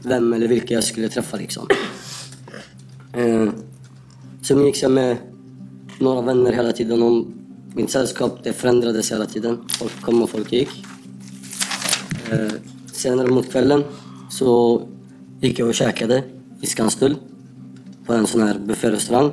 vem 0.03 0.33
eller 0.33 0.47
vilka 0.47 0.73
jag 0.73 0.83
skulle 0.83 1.09
träffa 1.09 1.37
liksom. 1.37 1.67
Eh, 3.13 3.49
så 4.41 4.53
umgicks 4.53 4.81
jag 4.81 4.91
med 4.91 5.17
några 5.99 6.21
vänner 6.21 6.51
hela 6.51 6.71
tiden 6.71 7.03
och 7.03 7.25
mitt 7.73 7.89
sällskap 7.89 8.39
det 8.43 8.53
förändrades 8.53 9.11
hela 9.11 9.25
tiden. 9.25 9.59
Folk 9.79 10.01
kom 10.01 10.21
och 10.21 10.29
folk 10.29 10.53
gick. 10.53 10.85
Eh, 12.31 12.51
senare 12.91 13.27
mot 13.27 13.51
kvällen 13.51 13.83
så 14.29 14.81
gick 15.41 15.59
jag 15.59 15.67
och 15.67 15.75
käkade 15.75 16.23
i 16.61 16.65
Skanstull 16.65 17.15
på 18.05 18.13
en 18.13 18.27
sån 18.27 18.41
här 18.41 18.59
bufférestaurang. 18.59 19.31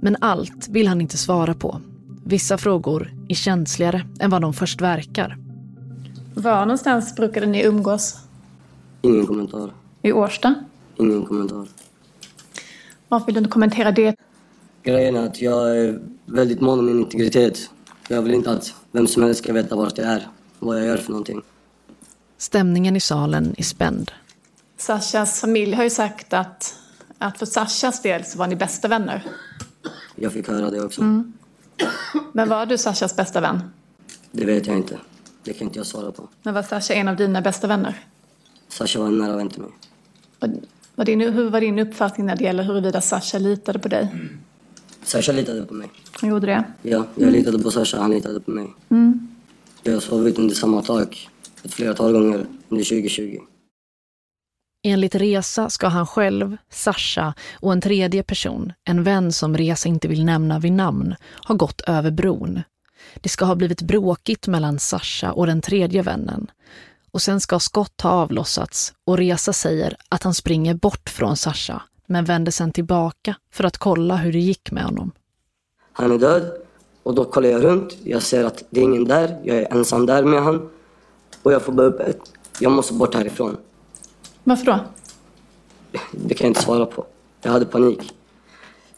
Men 0.00 0.16
allt 0.20 0.68
vill 0.68 0.88
han 0.88 1.00
inte 1.00 1.18
svara 1.18 1.54
på. 1.54 1.80
Vissa 2.24 2.58
frågor 2.58 3.14
är 3.28 3.34
känsligare 3.34 4.06
än 4.20 4.30
vad 4.30 4.42
de 4.42 4.52
först 4.52 4.80
verkar. 4.80 5.45
Var 6.38 6.60
någonstans 6.60 7.14
brukade 7.14 7.46
ni 7.46 7.62
umgås? 7.62 8.16
Ingen 9.02 9.26
kommentar. 9.26 9.70
I 10.02 10.12
Årsta? 10.12 10.54
Ingen 10.96 11.26
kommentar. 11.26 11.68
Varför 13.08 13.26
vill 13.26 13.34
du 13.34 13.38
inte 13.38 13.50
kommentera 13.50 13.92
det? 13.92 14.16
Grejen 14.82 15.16
är 15.16 15.26
att 15.26 15.40
jag 15.42 15.78
är 15.78 16.00
väldigt 16.26 16.60
mån 16.60 16.78
om 16.78 16.86
min 16.86 17.00
integritet. 17.00 17.70
Jag 18.08 18.22
vill 18.22 18.34
inte 18.34 18.50
att 18.50 18.74
vem 18.92 19.06
som 19.06 19.22
helst 19.22 19.42
ska 19.42 19.52
veta 19.52 19.76
vart 19.76 19.98
jag 19.98 20.06
är, 20.06 20.28
vad 20.58 20.78
jag 20.78 20.86
gör 20.86 20.96
för 20.96 21.10
någonting. 21.10 21.42
Stämningen 22.38 22.96
i 22.96 23.00
salen 23.00 23.54
är 23.58 23.62
spänd. 23.64 24.12
Sashas 24.76 25.40
familj 25.40 25.74
har 25.74 25.84
ju 25.84 25.90
sagt 25.90 26.32
att, 26.32 26.74
att 27.18 27.38
för 27.38 27.46
Sashas 27.46 28.02
del 28.02 28.24
så 28.24 28.38
var 28.38 28.46
ni 28.46 28.56
bästa 28.56 28.88
vänner. 28.88 29.24
Jag 30.14 30.32
fick 30.32 30.48
höra 30.48 30.70
det 30.70 30.80
också. 30.84 31.00
Mm. 31.00 31.32
Men 32.32 32.48
var 32.48 32.66
du 32.66 32.78
Sashas 32.78 33.16
bästa 33.16 33.40
vän? 33.40 33.62
Det 34.32 34.44
vet 34.44 34.66
jag 34.66 34.76
inte. 34.76 34.98
Det 35.46 35.52
kan 35.52 35.66
inte 35.66 35.78
jag 35.78 35.86
svara 35.86 36.12
på. 36.12 36.28
Men 36.42 36.54
var 36.54 36.62
Sasha 36.62 36.94
en 36.94 37.08
av 37.08 37.16
dina 37.16 37.40
bästa 37.40 37.66
vänner? 37.66 37.94
Sasha 38.68 39.00
var 39.00 39.06
en 39.06 39.18
nära 39.18 39.36
vän 39.36 39.48
till 39.48 39.62
mig. 39.62 39.70
Var 40.94 41.04
din, 41.04 41.20
hur 41.20 41.50
var 41.50 41.60
din 41.60 41.78
uppfattning 41.78 42.26
när 42.26 42.36
det 42.36 42.44
gäller 42.44 42.62
huruvida 42.62 43.00
Sasha 43.00 43.38
litade 43.38 43.78
på 43.78 43.88
dig? 43.88 44.08
Sasha 45.04 45.32
litade 45.32 45.62
på 45.62 45.74
mig. 45.74 45.88
Han 46.20 46.30
gjorde 46.30 46.46
det? 46.46 46.64
Ja, 46.82 47.06
jag 47.14 47.32
litade 47.32 47.58
på 47.58 47.70
Sasha, 47.70 47.98
han 47.98 48.10
litade 48.10 48.40
på 48.40 48.50
mig. 48.50 48.66
Mm. 48.88 49.28
Jag 49.82 49.92
har 49.92 50.00
sovit 50.00 50.38
under 50.38 50.54
samma 50.54 50.82
tak 50.82 51.28
ett 51.62 51.74
flertal 51.74 52.12
gånger 52.12 52.46
under 52.68 52.84
2020. 52.84 53.38
Enligt 54.84 55.14
Resa 55.14 55.70
ska 55.70 55.88
han 55.88 56.06
själv, 56.06 56.56
Sasha 56.70 57.34
och 57.60 57.72
en 57.72 57.80
tredje 57.80 58.22
person, 58.22 58.72
en 58.84 59.02
vän 59.02 59.32
som 59.32 59.56
Resa 59.56 59.88
inte 59.88 60.08
vill 60.08 60.24
nämna 60.24 60.58
vid 60.58 60.72
namn, 60.72 61.14
ha 61.48 61.54
gått 61.54 61.80
över 61.80 62.10
bron. 62.10 62.62
Det 63.14 63.28
ska 63.28 63.44
ha 63.44 63.54
blivit 63.54 63.82
bråkigt 63.82 64.46
mellan 64.46 64.78
Sasha 64.78 65.32
och 65.32 65.46
den 65.46 65.60
tredje 65.60 66.02
vännen. 66.02 66.50
Och 67.10 67.22
sen 67.22 67.40
ska 67.40 67.58
skott 67.58 68.00
ha 68.00 68.10
avlossats 68.10 68.92
och 69.04 69.18
Resa 69.18 69.52
säger 69.52 69.96
att 70.08 70.22
han 70.22 70.34
springer 70.34 70.74
bort 70.74 71.10
från 71.10 71.36
Sasha 71.36 71.82
men 72.06 72.24
vänder 72.24 72.52
sen 72.52 72.72
tillbaka 72.72 73.36
för 73.50 73.64
att 73.64 73.78
kolla 73.78 74.16
hur 74.16 74.32
det 74.32 74.38
gick 74.38 74.70
med 74.70 74.84
honom. 74.84 75.12
Han 75.92 76.12
är 76.12 76.18
död 76.18 76.52
och 77.02 77.14
då 77.14 77.24
kollar 77.24 77.48
jag 77.48 77.64
runt. 77.64 77.96
Jag 78.04 78.22
ser 78.22 78.44
att 78.44 78.64
det 78.70 78.80
är 78.80 78.84
ingen 78.84 79.04
där. 79.04 79.40
Jag 79.44 79.56
är 79.56 79.72
ensam 79.72 80.06
där 80.06 80.24
med 80.24 80.42
han. 80.42 80.70
Och 81.42 81.52
jag 81.52 81.62
får 81.62 81.72
bara 81.72 81.86
upp 81.86 82.00
ett. 82.00 82.20
Jag 82.60 82.72
måste 82.72 82.94
bort 82.94 83.14
härifrån. 83.14 83.56
Varför 84.44 84.66
då? 84.66 84.78
Det 86.10 86.34
kan 86.34 86.44
jag 86.44 86.50
inte 86.50 86.62
svara 86.62 86.86
på. 86.86 87.06
Jag 87.42 87.52
hade 87.52 87.64
panik. 87.64 88.15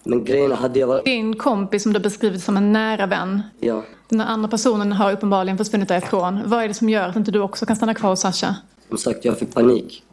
Men 0.08 0.24
grejen 0.24 0.52
hade 0.52 0.78
jag 0.78 0.86
varit... 0.86 1.04
Din 1.04 1.36
kompis 1.36 1.82
som 1.82 1.92
du 1.92 2.00
beskrivit 2.00 2.42
som 2.42 2.56
en 2.56 2.72
nära 2.72 3.06
vän. 3.06 3.42
Ja. 3.60 3.82
Den 4.08 4.20
andra 4.20 4.48
personen 4.48 4.92
har 4.92 5.12
uppenbarligen 5.12 5.58
försvunnit 5.58 5.88
därifrån. 5.88 6.40
Vad 6.46 6.64
är 6.64 6.68
det 6.68 6.74
som 6.74 6.88
gör 6.88 7.08
att 7.08 7.16
inte 7.16 7.30
du 7.30 7.40
också 7.40 7.66
kan 7.66 7.76
stanna 7.76 7.94
kvar 7.94 8.10
hos 8.10 8.20
Sasha? 8.20 8.56
Som 8.88 8.98
sagt, 8.98 9.24
jag 9.24 9.38
fick 9.38 9.54
panik. 9.54 10.04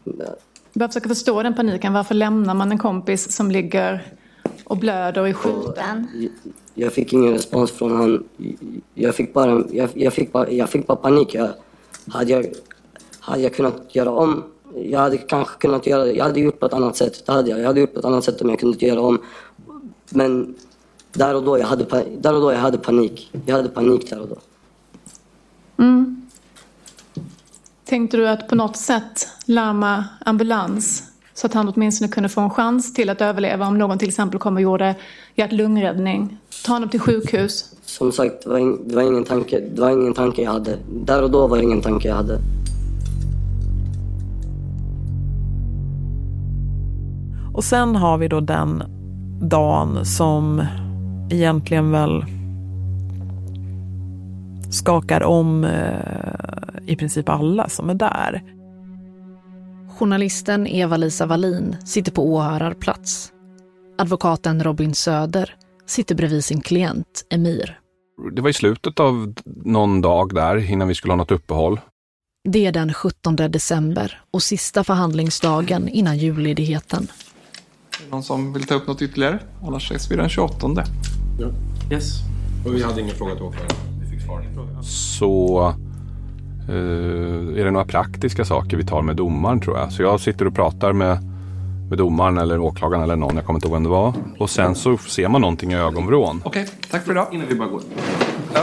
Jag 0.74 0.90
försöker 0.90 1.10
förstå 1.10 1.44
den 1.44 1.54
paniken. 1.54 1.94
Varför 1.94 2.16
lämnar 2.16 2.54
man 2.54 2.72
en 2.72 2.78
kompis 2.78 3.36
som 3.36 3.52
ligger 3.52 4.04
och 4.64 4.78
blöder 4.78 5.22
och 5.22 5.30
är 5.30 5.34
skjuten? 5.34 6.08
Jag 6.74 6.94
fick 6.94 7.14
ingen 7.14 7.34
respons 7.34 7.72
från 7.72 7.92
han. 7.92 8.24
Jag 8.94 9.16
fick 9.16 9.34
bara, 9.34 9.64
jag, 9.72 9.90
jag 9.94 10.14
fick 10.14 10.32
bara, 10.32 10.50
jag 10.50 10.70
fick 10.70 10.88
bara 10.88 10.98
panik. 10.98 11.36
Jag, 11.36 11.50
hade, 12.08 12.32
jag, 12.32 12.46
hade 13.20 13.42
jag 13.42 13.54
kunnat 13.54 13.96
göra 13.96 14.12
om, 14.12 14.44
jag 14.76 15.00
hade 15.00 15.18
kanske 15.18 15.58
kunnat 15.60 15.88
göra. 15.88 16.08
Jag 16.08 16.24
hade 16.24 16.40
gjort 16.40 16.60
på 16.60 16.66
ett 16.66 16.74
annat 16.74 16.96
sätt. 16.96 17.26
Det 17.26 17.32
hade 17.32 17.50
jag. 17.50 17.60
Jag 17.60 17.66
hade 17.68 17.80
gjort 17.80 17.94
på 17.94 18.00
ett 18.00 18.06
annat 18.06 18.24
sätt 18.24 18.42
om 18.42 18.50
jag 18.50 18.60
kunde 18.60 18.86
göra 18.86 19.02
om. 19.02 19.20
Men 20.16 20.56
där 21.14 21.36
och 21.36 21.44
då 21.44 21.60
jag 21.60 21.68
hade, 21.68 22.06
där 22.20 22.34
och 22.34 22.42
då 22.42 22.52
jag 22.52 22.60
hade 22.60 22.78
panik. 22.78 23.32
Jag 23.46 23.56
hade 23.56 23.70
panik 23.70 24.10
där 24.10 24.22
och 24.22 24.28
då. 24.28 24.36
Mm. 25.84 26.30
Tänkte 27.86 28.18
du 28.18 28.28
att 28.28 28.48
på 28.48 28.56
något 28.56 28.78
sätt 28.78 29.28
larma 29.46 30.06
ambulans 30.26 31.04
så 31.34 31.48
att 31.48 31.54
han 31.54 31.70
åtminstone 31.76 32.12
kunde 32.12 32.30
få 32.30 32.42
en 32.42 32.50
chans 32.50 32.94
till 32.94 33.10
att 33.10 33.22
överleva 33.22 33.68
om 33.68 33.78
någon 33.78 33.98
till 33.98 34.08
exempel 34.08 34.40
kom 34.40 34.56
och 34.56 34.62
gjorde 34.62 34.96
hjärt-lungräddning? 35.36 36.38
Ta 36.66 36.74
honom 36.74 36.90
till 36.90 37.00
sjukhus? 37.00 37.76
Som 37.86 38.12
sagt, 38.12 38.44
det 38.44 38.50
var, 38.50 38.58
in, 38.58 38.88
det 38.88 38.96
var, 38.96 39.04
ingen 39.04 39.24
tanke, 39.24 39.60
det 39.60 39.82
var 39.82 39.90
ingen 39.90 40.14
tanke 40.14 40.42
jag 40.42 40.52
hade. 40.52 40.78
Där 41.06 41.24
och 41.24 41.32
då 41.32 41.48
var 41.48 41.58
det 41.58 41.64
ingen 41.64 41.82
tanke 41.82 42.08
jag 42.08 42.16
hade. 42.16 42.40
Och 47.54 47.64
sen 47.64 47.96
har 47.96 48.18
vi 48.18 48.28
då 48.28 48.40
den 48.40 48.95
dagen 49.42 50.06
som 50.06 50.66
egentligen 51.30 51.92
väl 51.92 52.26
skakar 54.72 55.24
om 55.24 55.64
eh, 55.64 56.88
i 56.88 56.96
princip 56.96 57.30
alla 57.30 57.70
som 57.70 57.90
är 57.90 57.94
där. 57.94 58.44
Journalisten 59.98 60.68
Eva-Lisa 60.68 61.26
Wallin 61.26 61.76
sitter 61.86 62.12
på 62.12 62.34
åhörarplats. 62.34 63.32
Advokaten 63.98 64.64
Robin 64.64 64.94
Söder 64.94 65.56
sitter 65.86 66.16
bredvid 66.16 66.46
sin 66.46 66.62
klient 66.62 67.26
Emir. 67.30 67.80
Det 68.36 68.42
var 68.42 68.50
i 68.50 68.54
slutet 68.54 69.00
av 69.00 69.34
någon 69.46 70.02
dag 70.02 70.36
där 70.36 70.72
innan 70.72 70.88
vi 70.88 70.96
skulle 70.96 71.12
ha 71.12 71.18
något 71.18 71.32
uppehåll. 71.32 71.80
Det 72.50 72.66
är 72.66 72.72
den 72.72 72.94
17 72.94 73.36
december 73.36 74.22
och 74.32 74.44
sista 74.44 74.84
förhandlingsdagen 74.84 75.88
innan 75.90 76.18
julledigheten. 76.18 77.08
Någon 78.12 78.24
som 78.24 78.54
vill 78.54 78.64
ta 78.64 78.76
upp 78.76 78.88
något 78.88 79.02
ytterligare? 79.02 79.40
Annars 79.64 79.86
ses 79.92 80.12
vi 80.12 80.16
den 80.16 80.30
28. 80.30 80.68
Ja. 81.40 81.48
Yes. 81.92 82.20
Och 82.66 82.76
vi 82.76 82.84
hade 82.84 83.02
ingen 83.02 83.16
fråga 83.16 83.36
till 83.36 83.44
åklagaren. 83.44 83.76
Vi 84.02 84.10
fick 84.10 84.26
svar. 84.26 84.44
Så 84.84 85.68
eh, 86.70 87.60
är 87.60 87.66
det 87.66 87.72
några 87.72 87.86
praktiska 87.86 88.46
saker 88.46 88.78
vi 88.78 88.86
tar 88.86 89.02
med 89.02 89.16
domaren 89.16 89.60
tror 89.60 89.78
jag. 89.78 89.92
Så 89.92 90.02
jag 90.02 90.20
sitter 90.20 90.48
och 90.48 90.56
pratar 90.56 90.94
med, 90.94 91.18
med 91.90 91.98
domaren 91.98 92.38
eller 92.38 92.60
åklagaren 92.60 93.04
eller 93.04 93.16
någon, 93.16 93.36
jag 93.36 93.46
kommer 93.46 93.58
inte 93.58 93.68
ihåg 93.68 93.74
vem 93.74 93.84
det 93.84 93.90
var. 93.90 94.14
Och 94.40 94.50
sen 94.50 94.76
så 94.76 94.98
ser 94.98 95.28
man 95.28 95.42
någonting 95.42 95.72
i 95.72 95.76
ögonvrån. 95.76 96.42
Okej, 96.46 96.64
okay, 96.64 96.76
tack 96.92 97.04
för 97.04 97.12
idag. 97.12 97.28
Innan 97.32 97.48
vi 97.48 97.56
bara 97.56 97.70
går. 97.70 97.82
Ja. 98.54 98.62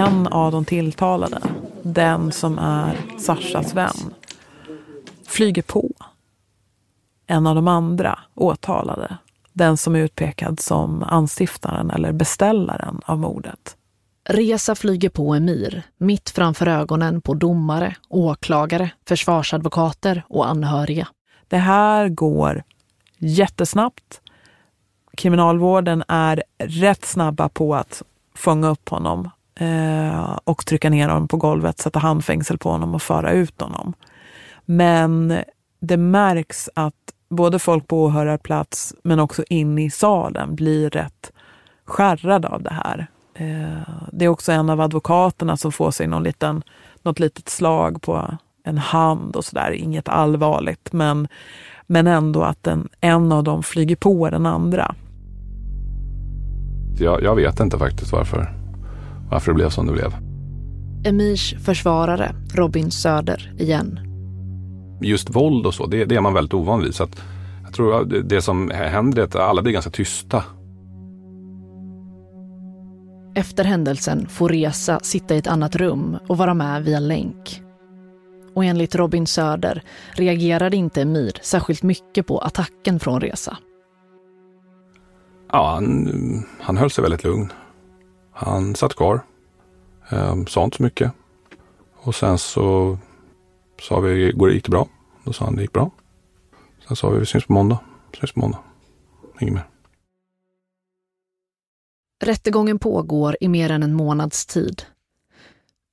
En 0.00 0.26
av 0.26 0.52
de 0.52 0.64
tilltalade, 0.64 1.40
den 1.82 2.32
som 2.32 2.58
är 2.58 2.96
Sashas 3.18 3.74
vän, 3.74 4.14
flyger 5.26 5.62
på. 5.62 5.90
En 7.26 7.46
av 7.46 7.54
de 7.54 7.68
andra 7.68 8.18
åtalade, 8.34 9.18
den 9.52 9.76
som 9.76 9.96
är 9.96 10.00
utpekad 10.00 10.60
som 10.60 11.02
anstiftaren 11.02 11.90
eller 11.90 12.12
beställaren 12.12 13.00
av 13.04 13.18
mordet. 13.18 13.76
Resa 14.28 14.74
flyger 14.74 15.08
på 15.08 15.34
Emir, 15.34 15.82
mitt 15.98 16.30
framför 16.30 16.66
ögonen 16.66 17.20
på 17.20 17.34
domare, 17.34 17.96
åklagare, 18.08 18.90
försvarsadvokater 19.08 20.22
och 20.28 20.48
anhöriga. 20.48 21.08
Det 21.48 21.58
här 21.58 22.08
går 22.08 22.62
jättesnabbt. 23.18 24.20
Kriminalvården 25.16 26.04
är 26.08 26.42
rätt 26.58 27.04
snabba 27.04 27.48
på 27.48 27.74
att 27.74 28.02
fånga 28.34 28.68
upp 28.68 28.88
honom 28.88 29.30
eh, 29.60 30.38
och 30.44 30.66
trycka 30.66 30.90
ner 30.90 31.08
honom 31.08 31.28
på 31.28 31.36
golvet, 31.36 31.78
sätta 31.78 31.98
handfängsel 31.98 32.58
på 32.58 32.70
honom 32.70 32.94
och 32.94 33.02
föra 33.02 33.32
ut 33.32 33.60
honom. 33.60 33.92
Men 34.64 35.38
det 35.80 35.96
märks 35.96 36.68
att 36.74 36.94
både 37.28 37.58
folk 37.58 37.86
på 37.86 38.04
åhörarplats 38.04 38.94
men 39.02 39.20
också 39.20 39.44
inne 39.48 39.84
i 39.84 39.90
salen 39.90 40.54
blir 40.54 40.90
rätt 40.90 41.32
skärrade 41.84 42.48
av 42.48 42.62
det 42.62 42.72
här. 42.84 43.06
Eh, 43.34 43.94
det 44.12 44.24
är 44.24 44.28
också 44.28 44.52
en 44.52 44.70
av 44.70 44.80
advokaterna 44.80 45.56
som 45.56 45.72
får 45.72 45.90
sig 45.90 46.06
någon 46.06 46.22
liten, 46.22 46.62
något 47.02 47.18
litet 47.18 47.48
slag 47.48 48.02
på 48.02 48.38
en 48.64 48.78
hand 48.78 49.36
och 49.36 49.44
sådär. 49.44 49.70
Inget 49.70 50.08
allvarligt, 50.08 50.92
men, 50.92 51.28
men 51.86 52.06
ändå 52.06 52.42
att 52.42 52.66
en, 52.66 52.88
en 53.00 53.32
av 53.32 53.44
dem 53.44 53.62
flyger 53.62 53.96
på 53.96 54.30
den 54.30 54.46
andra. 54.46 54.94
Jag, 56.98 57.22
jag 57.22 57.34
vet 57.34 57.60
inte 57.60 57.78
faktiskt 57.78 58.12
varför, 58.12 58.54
varför 59.30 59.50
det 59.52 59.54
blev 59.54 59.68
som 59.68 59.86
det 59.86 59.92
blev. 59.92 60.16
Emirs 61.04 61.54
försvarare, 61.64 62.34
Robin 62.54 62.90
Söder, 62.90 63.54
igen. 63.58 64.00
Just 65.02 65.30
våld 65.30 65.66
och 65.66 65.74
så, 65.74 65.86
det, 65.86 66.04
det 66.04 66.16
är 66.16 66.20
man 66.20 66.34
väldigt 66.34 66.54
ovan 66.54 66.82
vid. 66.82 66.94
Så 66.94 67.04
att 67.04 67.22
jag 67.64 67.74
tror 67.74 68.04
det, 68.04 68.22
det 68.22 68.42
som 68.42 68.70
händer 68.70 69.22
är 69.22 69.26
att 69.26 69.36
alla 69.36 69.62
blir 69.62 69.72
ganska 69.72 69.90
tysta. 69.90 70.44
Efter 73.34 73.64
händelsen 73.64 74.28
får 74.28 74.48
Resa 74.48 75.00
sitta 75.02 75.34
i 75.34 75.38
ett 75.38 75.46
annat 75.46 75.76
rum 75.76 76.18
och 76.28 76.38
vara 76.38 76.54
med 76.54 76.84
via 76.84 77.00
länk. 77.00 77.62
Och 78.54 78.64
enligt 78.64 78.94
Robin 78.94 79.26
Söder 79.26 79.82
reagerade 80.12 80.76
inte 80.76 81.02
Emir 81.02 81.32
särskilt 81.42 81.82
mycket 81.82 82.26
på 82.26 82.38
attacken 82.38 83.00
från 83.00 83.20
Resa. 83.20 83.56
Ja, 85.52 85.70
han, 85.74 86.44
han 86.60 86.76
höll 86.76 86.90
sig 86.90 87.02
väldigt 87.02 87.24
lugn. 87.24 87.52
Han 88.40 88.74
satt 88.74 88.94
kvar. 88.94 89.22
Eh, 90.10 90.44
sa 90.44 90.64
inte 90.64 90.76
så 90.76 90.82
mycket. 90.82 91.12
Och 91.96 92.14
sen 92.14 92.38
så 92.38 92.98
sa 93.80 94.00
vi, 94.00 94.32
går 94.32 94.48
det, 94.48 94.54
gick 94.54 94.64
det 94.64 94.70
bra? 94.70 94.88
Då 95.24 95.32
sa 95.32 95.44
han, 95.44 95.56
det 95.56 95.62
gick 95.62 95.72
bra. 95.72 95.90
Sen 96.88 96.96
sa 96.96 97.10
vi, 97.10 97.18
vi 97.18 97.26
syns 97.26 97.46
på 97.46 97.52
måndag. 97.52 97.78
Syns 98.20 98.32
på 98.32 98.40
måndag. 98.40 98.58
Inget 99.40 99.54
mer. 99.54 99.68
Rättegången 102.24 102.78
pågår 102.78 103.36
i 103.40 103.48
mer 103.48 103.70
än 103.70 103.82
en 103.82 103.94
månads 103.94 104.46
tid. 104.46 104.82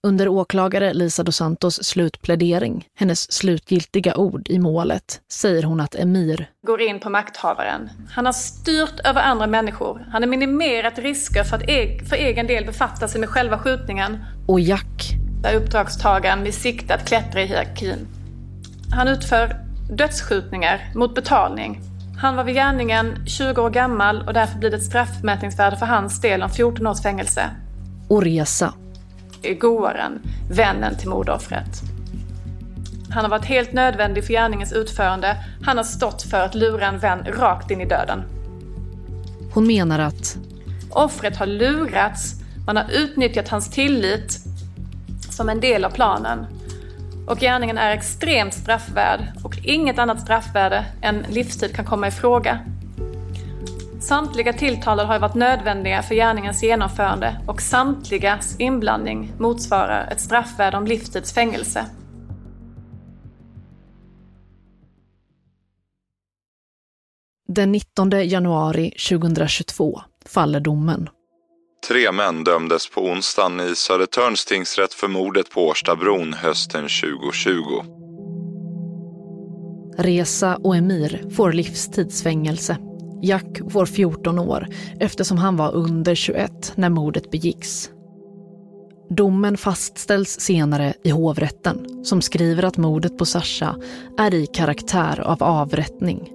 Under 0.03 0.27
åklagare 0.27 0.93
Lisa 0.93 1.23
dos 1.23 1.35
Santos 1.35 1.83
slutplädering, 1.83 2.87
hennes 2.95 3.31
slutgiltiga 3.31 4.15
ord 4.15 4.49
i 4.49 4.59
målet, 4.59 5.21
säger 5.31 5.63
hon 5.63 5.79
att 5.79 5.95
Emir 5.95 6.49
går 6.67 6.81
in 6.81 6.99
på 6.99 7.09
makthavaren. 7.09 7.89
Han 8.11 8.25
har 8.25 8.33
styrt 8.33 8.99
över 9.05 9.21
andra 9.21 9.47
människor. 9.47 10.07
Han 10.11 10.21
har 10.21 10.29
minimerat 10.29 10.97
risker 10.99 11.43
för 11.43 11.55
att 11.55 11.69
e 11.69 11.99
för 12.09 12.15
egen 12.15 12.47
del 12.47 12.65
befatta 12.65 13.07
sig 13.07 13.19
med 13.19 13.29
själva 13.29 13.59
skjutningen. 13.59 14.17
Och 14.47 14.59
Jack 14.59 15.13
är 15.43 15.55
uppdragstagaren 15.55 16.43
med 16.43 16.53
sikte 16.53 16.93
att 16.93 17.07
klättra 17.07 17.41
i 17.41 17.45
hierarkin. 17.45 18.07
Han 18.91 19.07
utför 19.07 19.55
dödsskjutningar 19.89 20.91
mot 20.95 21.15
betalning 21.15 21.81
han 22.19 22.35
var 22.35 22.43
vid 22.43 22.55
gärningen 22.55 23.25
20 23.25 23.61
år 23.61 23.69
gammal 23.69 24.27
och 24.27 24.33
därför 24.33 24.59
blir 24.59 24.69
det 24.69 24.77
ett 24.77 24.83
straffmätningsvärde 24.83 25.77
för 25.77 25.85
hans 25.85 26.21
del 26.21 26.43
om 26.43 26.49
14 26.49 26.87
års 26.87 27.01
fängelse. 27.01 27.49
Och 28.07 28.23
resa. 28.23 28.73
Goaren, 29.59 30.21
vännen 30.51 30.97
till 30.97 31.09
mordoffret. 31.09 31.81
Han 33.09 33.23
har 33.23 33.29
varit 33.29 33.45
helt 33.45 33.73
nödvändig 33.73 34.25
för 34.25 34.33
gärningens 34.33 34.73
utförande. 34.73 35.37
Han 35.61 35.77
har 35.77 35.83
stått 35.83 36.21
för 36.21 36.39
att 36.39 36.55
lura 36.55 36.87
en 36.87 36.99
vän 36.99 37.25
rakt 37.25 37.71
in 37.71 37.81
i 37.81 37.85
döden. 37.85 38.23
Hon 39.53 39.67
menar 39.67 39.99
att 39.99 40.37
offret 40.89 41.37
har 41.37 41.45
lurats, 41.45 42.35
man 42.65 42.77
har 42.77 42.85
utnyttjat 42.91 43.49
hans 43.49 43.69
tillit 43.69 44.39
som 45.29 45.49
en 45.49 45.59
del 45.59 45.85
av 45.85 45.89
planen. 45.89 46.45
Och 47.27 47.39
gärningen 47.39 47.77
är 47.77 47.91
extremt 47.91 48.53
straffvärd 48.53 49.19
och 49.43 49.57
inget 49.63 49.99
annat 49.99 50.21
straffvärde 50.21 50.85
än 51.01 51.25
livstid 51.29 51.75
kan 51.75 51.85
komma 51.85 52.07
i 52.07 52.11
fråga. 52.11 52.59
Samtliga 54.07 54.53
tilltalade 54.53 55.07
har 55.07 55.19
varit 55.19 55.35
nödvändiga 55.35 56.03
för 56.03 56.15
gärningens 56.15 56.63
genomförande 56.63 57.41
och 57.47 57.61
samtligas 57.61 58.59
inblandning 58.59 59.33
motsvarar 59.39 60.11
ett 60.11 60.21
straffvärde 60.21 60.77
om 60.77 60.87
livstids 60.87 61.33
fängelse. 61.33 61.85
Den 67.47 67.71
19 67.71 68.09
januari 68.09 68.91
2022 69.09 70.01
faller 70.25 70.59
domen. 70.59 71.09
Tre 71.87 72.11
män 72.11 72.43
dömdes 72.43 72.89
på 72.89 73.01
onsdagen 73.01 73.59
i 73.59 73.75
Södertörns 73.75 74.45
tingsrätt 74.45 74.93
för 74.93 75.07
mordet 75.07 75.51
på 75.51 75.67
Årstabron 75.67 76.33
hösten 76.33 76.81
2020. 76.81 77.83
Resa 79.97 80.55
och 80.55 80.75
Emir 80.75 81.29
får 81.35 81.51
livstidsfängelse. 81.51 82.86
Jack 83.21 83.61
får 83.69 83.85
14 83.85 84.39
år 84.39 84.67
eftersom 84.99 85.37
han 85.37 85.57
var 85.57 85.75
under 85.75 86.15
21 86.15 86.73
när 86.75 86.89
mordet 86.89 87.31
begicks. 87.31 87.91
Domen 89.09 89.57
fastställs 89.57 90.39
senare 90.39 90.93
i 91.03 91.09
hovrätten 91.09 92.05
som 92.05 92.21
skriver 92.21 92.63
att 92.63 92.77
mordet 92.77 93.17
på 93.17 93.25
Sasha 93.25 93.75
är 94.17 94.33
i 94.33 94.45
karaktär 94.45 95.19
av 95.19 95.43
avrättning 95.43 96.31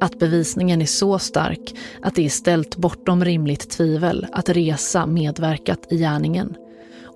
att 0.00 0.18
bevisningen 0.18 0.82
är 0.82 0.86
så 0.86 1.18
stark 1.18 1.74
att 2.02 2.14
det 2.14 2.24
är 2.24 2.30
ställt 2.30 2.76
bortom 2.76 3.24
rimligt 3.24 3.70
tvivel 3.70 4.26
att 4.32 4.48
Resa 4.48 5.06
medverkat 5.06 5.86
i 5.92 5.98
gärningen 5.98 6.54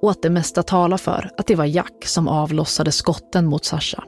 och 0.02 0.10
att 0.10 0.22
det 0.22 0.30
mesta 0.30 0.62
talar 0.62 0.96
för 0.96 1.30
att 1.36 1.46
det 1.46 1.54
var 1.54 1.64
Jack 1.64 2.06
som 2.06 2.28
avlossade 2.28 2.92
skotten 2.92 3.46
mot 3.46 3.64
Sasha. 3.64 4.04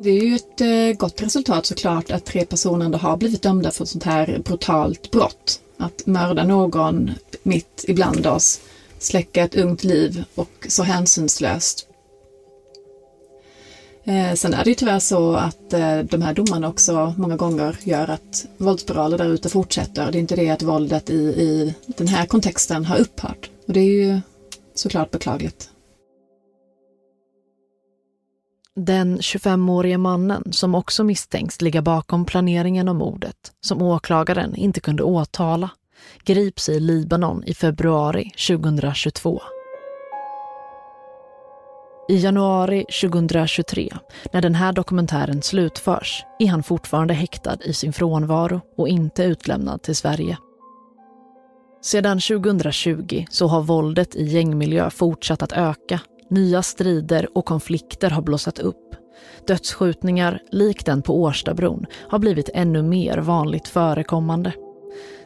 Det 0.00 0.10
är 0.10 0.22
ju 0.22 0.34
ett 0.34 0.60
eh, 0.60 0.98
gott 0.98 1.22
resultat 1.22 1.66
såklart 1.66 2.10
att 2.10 2.24
tre 2.24 2.44
personer 2.44 2.84
ändå 2.84 2.98
har 2.98 3.16
blivit 3.16 3.42
dömda 3.42 3.70
för 3.70 3.84
ett 3.84 3.90
sånt 3.90 4.04
här 4.04 4.40
brutalt 4.44 5.10
brott. 5.10 5.60
Att 5.76 6.06
mörda 6.06 6.44
någon 6.44 7.10
mitt 7.42 7.84
ibland 7.88 8.26
oss, 8.26 8.60
släcka 8.98 9.44
ett 9.44 9.54
ungt 9.54 9.84
liv 9.84 10.24
och 10.34 10.66
så 10.68 10.82
hänsynslöst. 10.82 11.86
Eh, 14.04 14.34
sen 14.34 14.54
är 14.54 14.64
det 14.64 14.70
ju 14.70 14.74
tyvärr 14.74 14.98
så 14.98 15.34
att 15.34 15.72
eh, 15.72 15.98
de 15.98 16.22
här 16.22 16.34
domarna 16.34 16.68
också 16.68 17.14
många 17.16 17.36
gånger 17.36 17.76
gör 17.84 18.10
att 18.10 18.46
våldsspiraler 18.56 19.18
där 19.18 19.28
ute 19.28 19.48
fortsätter. 19.48 20.12
Det 20.12 20.18
är 20.18 20.20
inte 20.20 20.36
det 20.36 20.50
att 20.50 20.62
våldet 20.62 21.10
i, 21.10 21.14
i 21.22 21.74
den 21.86 22.08
här 22.08 22.26
kontexten 22.26 22.84
har 22.84 22.96
upphört. 22.96 23.50
Och 23.66 23.72
det 23.72 23.80
är 23.80 23.84
ju 23.84 24.20
såklart 24.74 25.10
beklagligt. 25.10 25.70
Den 28.80 29.18
25-årige 29.18 29.98
mannen 29.98 30.52
som 30.52 30.74
också 30.74 31.04
misstänks 31.04 31.60
ligga 31.60 31.82
bakom 31.82 32.24
planeringen 32.24 32.88
av 32.88 32.94
mordet, 32.94 33.36
som 33.60 33.82
åklagaren 33.82 34.54
inte 34.56 34.80
kunde 34.80 35.02
åtala, 35.02 35.70
grips 36.24 36.68
i 36.68 36.80
Libanon 36.80 37.44
i 37.44 37.54
februari 37.54 38.30
2022. 38.48 39.40
I 42.08 42.16
januari 42.16 42.84
2023, 43.02 43.92
när 44.32 44.42
den 44.42 44.54
här 44.54 44.72
dokumentären 44.72 45.42
slutförs, 45.42 46.24
är 46.38 46.46
han 46.46 46.62
fortfarande 46.62 47.14
häktad 47.14 47.58
i 47.64 47.72
sin 47.72 47.92
frånvaro 47.92 48.60
och 48.76 48.88
inte 48.88 49.22
utlämnad 49.22 49.82
till 49.82 49.96
Sverige. 49.96 50.38
Sedan 51.82 52.20
2020 52.20 53.24
så 53.30 53.46
har 53.46 53.62
våldet 53.62 54.16
i 54.16 54.24
gängmiljö 54.24 54.90
fortsatt 54.90 55.42
att 55.42 55.52
öka. 55.52 56.00
Nya 56.30 56.62
strider 56.62 57.28
och 57.34 57.44
konflikter 57.44 58.10
har 58.10 58.22
blossat 58.22 58.58
upp. 58.58 58.94
Dödsskjutningar, 59.46 60.42
likt 60.50 60.86
den 60.86 61.02
på 61.02 61.22
Årstabron, 61.22 61.86
har 62.08 62.18
blivit 62.18 62.50
ännu 62.54 62.82
mer 62.82 63.18
vanligt 63.18 63.68
förekommande. 63.68 64.52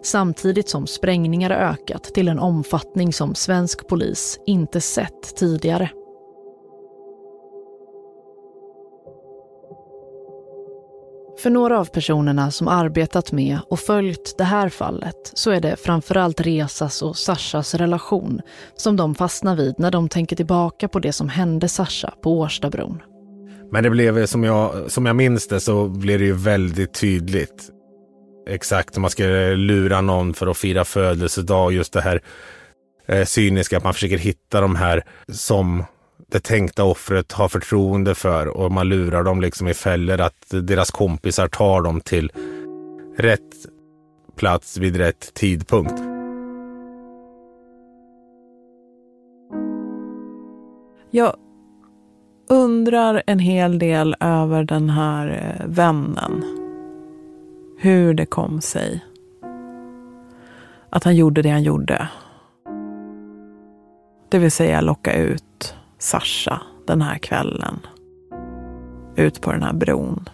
Samtidigt 0.02 0.68
som 0.68 0.86
sprängningar 0.86 1.50
har 1.50 1.56
ökat 1.56 2.04
till 2.04 2.28
en 2.28 2.38
omfattning 2.38 3.12
som 3.12 3.34
svensk 3.34 3.86
polis 3.86 4.40
inte 4.46 4.80
sett 4.80 5.36
tidigare. 5.36 5.90
För 11.42 11.50
några 11.50 11.78
av 11.78 11.84
personerna 11.84 12.50
som 12.50 12.68
arbetat 12.68 13.32
med 13.32 13.58
och 13.70 13.80
följt 13.80 14.34
det 14.38 14.44
här 14.44 14.68
fallet 14.68 15.30
så 15.34 15.50
är 15.50 15.60
det 15.60 15.76
framförallt 15.76 16.40
Resas 16.40 17.02
och 17.02 17.16
Sashas 17.16 17.74
relation 17.74 18.40
som 18.76 18.96
de 18.96 19.14
fastnar 19.14 19.56
vid 19.56 19.74
när 19.78 19.90
de 19.90 20.08
tänker 20.08 20.36
tillbaka 20.36 20.88
på 20.88 20.98
det 20.98 21.12
som 21.12 21.28
hände 21.28 21.68
Sasha 21.68 22.14
på 22.22 22.38
Årstabron. 22.38 23.02
Men 23.72 23.84
det 23.84 23.90
blev, 23.90 24.26
som 24.26 24.44
jag, 24.44 24.90
som 24.90 25.06
jag 25.06 25.16
minns 25.16 25.48
det, 25.48 25.60
så 25.60 25.88
blev 25.88 26.18
det 26.18 26.24
ju 26.24 26.32
väldigt 26.32 26.94
tydligt. 26.94 27.70
Exakt, 28.48 28.96
om 28.96 29.00
man 29.00 29.10
ska 29.10 29.24
lura 29.56 30.00
någon 30.00 30.34
för 30.34 30.46
att 30.46 30.58
fira 30.58 30.84
födelsedag, 30.84 31.72
just 31.72 31.92
det 31.92 32.00
här 32.00 32.22
eh, 33.06 33.24
cyniska, 33.24 33.76
att 33.76 33.84
man 33.84 33.94
försöker 33.94 34.18
hitta 34.18 34.60
de 34.60 34.76
här 34.76 35.04
som 35.32 35.84
det 36.32 36.40
tänkta 36.40 36.84
offret 36.84 37.32
har 37.32 37.48
förtroende 37.48 38.14
för 38.14 38.46
och 38.48 38.72
man 38.72 38.88
lurar 38.88 39.22
dem 39.22 39.40
liksom 39.40 39.68
i 39.68 39.74
fällor 39.74 40.20
att 40.20 40.46
deras 40.50 40.90
kompisar 40.90 41.48
tar 41.48 41.82
dem 41.82 42.00
till 42.00 42.32
rätt 43.16 43.66
plats 44.36 44.76
vid 44.78 44.96
rätt 44.96 45.34
tidpunkt. 45.34 46.02
Jag 51.10 51.36
undrar 52.48 53.22
en 53.26 53.38
hel 53.38 53.78
del 53.78 54.16
över 54.20 54.64
den 54.64 54.90
här 54.90 55.28
eh, 55.28 55.66
vännen. 55.66 56.44
Hur 57.78 58.14
det 58.14 58.26
kom 58.26 58.60
sig 58.60 59.04
att 60.90 61.04
han 61.04 61.16
gjorde 61.16 61.42
det 61.42 61.50
han 61.50 61.62
gjorde. 61.62 62.08
Det 64.28 64.38
vill 64.38 64.52
säga 64.52 64.80
locka 64.80 65.14
ut 65.14 65.74
Sasha 66.02 66.60
den 66.86 67.02
här 67.02 67.18
kvällen. 67.18 67.86
Ut 69.16 69.40
på 69.40 69.52
den 69.52 69.62
här 69.62 69.72
bron. 69.72 70.28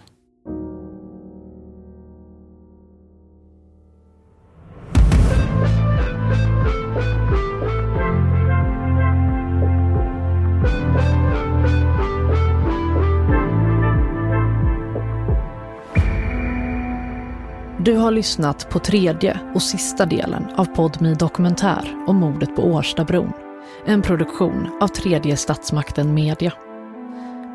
Du 17.84 17.96
har 17.96 18.10
lyssnat 18.10 18.70
på 18.70 18.78
tredje 18.78 19.40
och 19.54 19.62
sista 19.62 20.06
delen 20.06 20.46
av 20.56 20.64
Podmi 20.64 21.14
Dokumentär 21.14 22.04
om 22.06 22.16
mordet 22.16 22.56
på 22.56 22.62
Årstabron. 22.62 23.47
En 23.88 24.02
produktion 24.02 24.68
av 24.80 24.88
tredje 24.88 25.36
statsmakten 25.36 26.14
Media. 26.14 26.52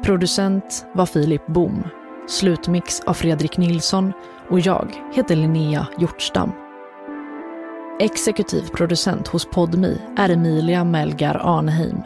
Producent 0.03 0.85
var 0.93 1.05
Filip 1.05 1.47
Bom. 1.47 1.83
Slutmix 2.27 2.99
av 2.99 3.13
Fredrik 3.13 3.57
Nilsson 3.57 4.13
och 4.49 4.59
jag 4.59 4.91
heter 5.13 5.35
Linnea 5.35 5.87
Hjortstam. 5.97 6.51
Exekutiv 7.99 8.61
producent 8.61 9.27
hos 9.27 9.45
Podmi 9.45 10.01
är 10.17 10.29
Emilia 10.29 10.83
Melgar 10.83 11.41
Arneheim. 11.43 11.97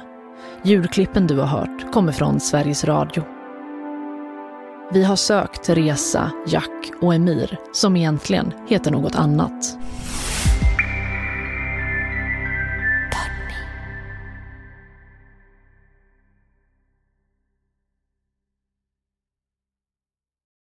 Ljudklippen 0.63 1.27
du 1.27 1.37
har 1.37 1.47
hört 1.47 1.91
kommer 1.93 2.11
från 2.11 2.39
Sveriges 2.39 2.85
Radio. 2.85 3.23
Vi 4.91 5.03
har 5.03 5.15
sökt 5.15 5.69
Resa, 5.69 6.31
Jack 6.47 6.91
och 7.01 7.15
Emir 7.15 7.57
som 7.73 7.95
egentligen 7.95 8.53
heter 8.67 8.91
något 8.91 9.15
annat. 9.15 9.77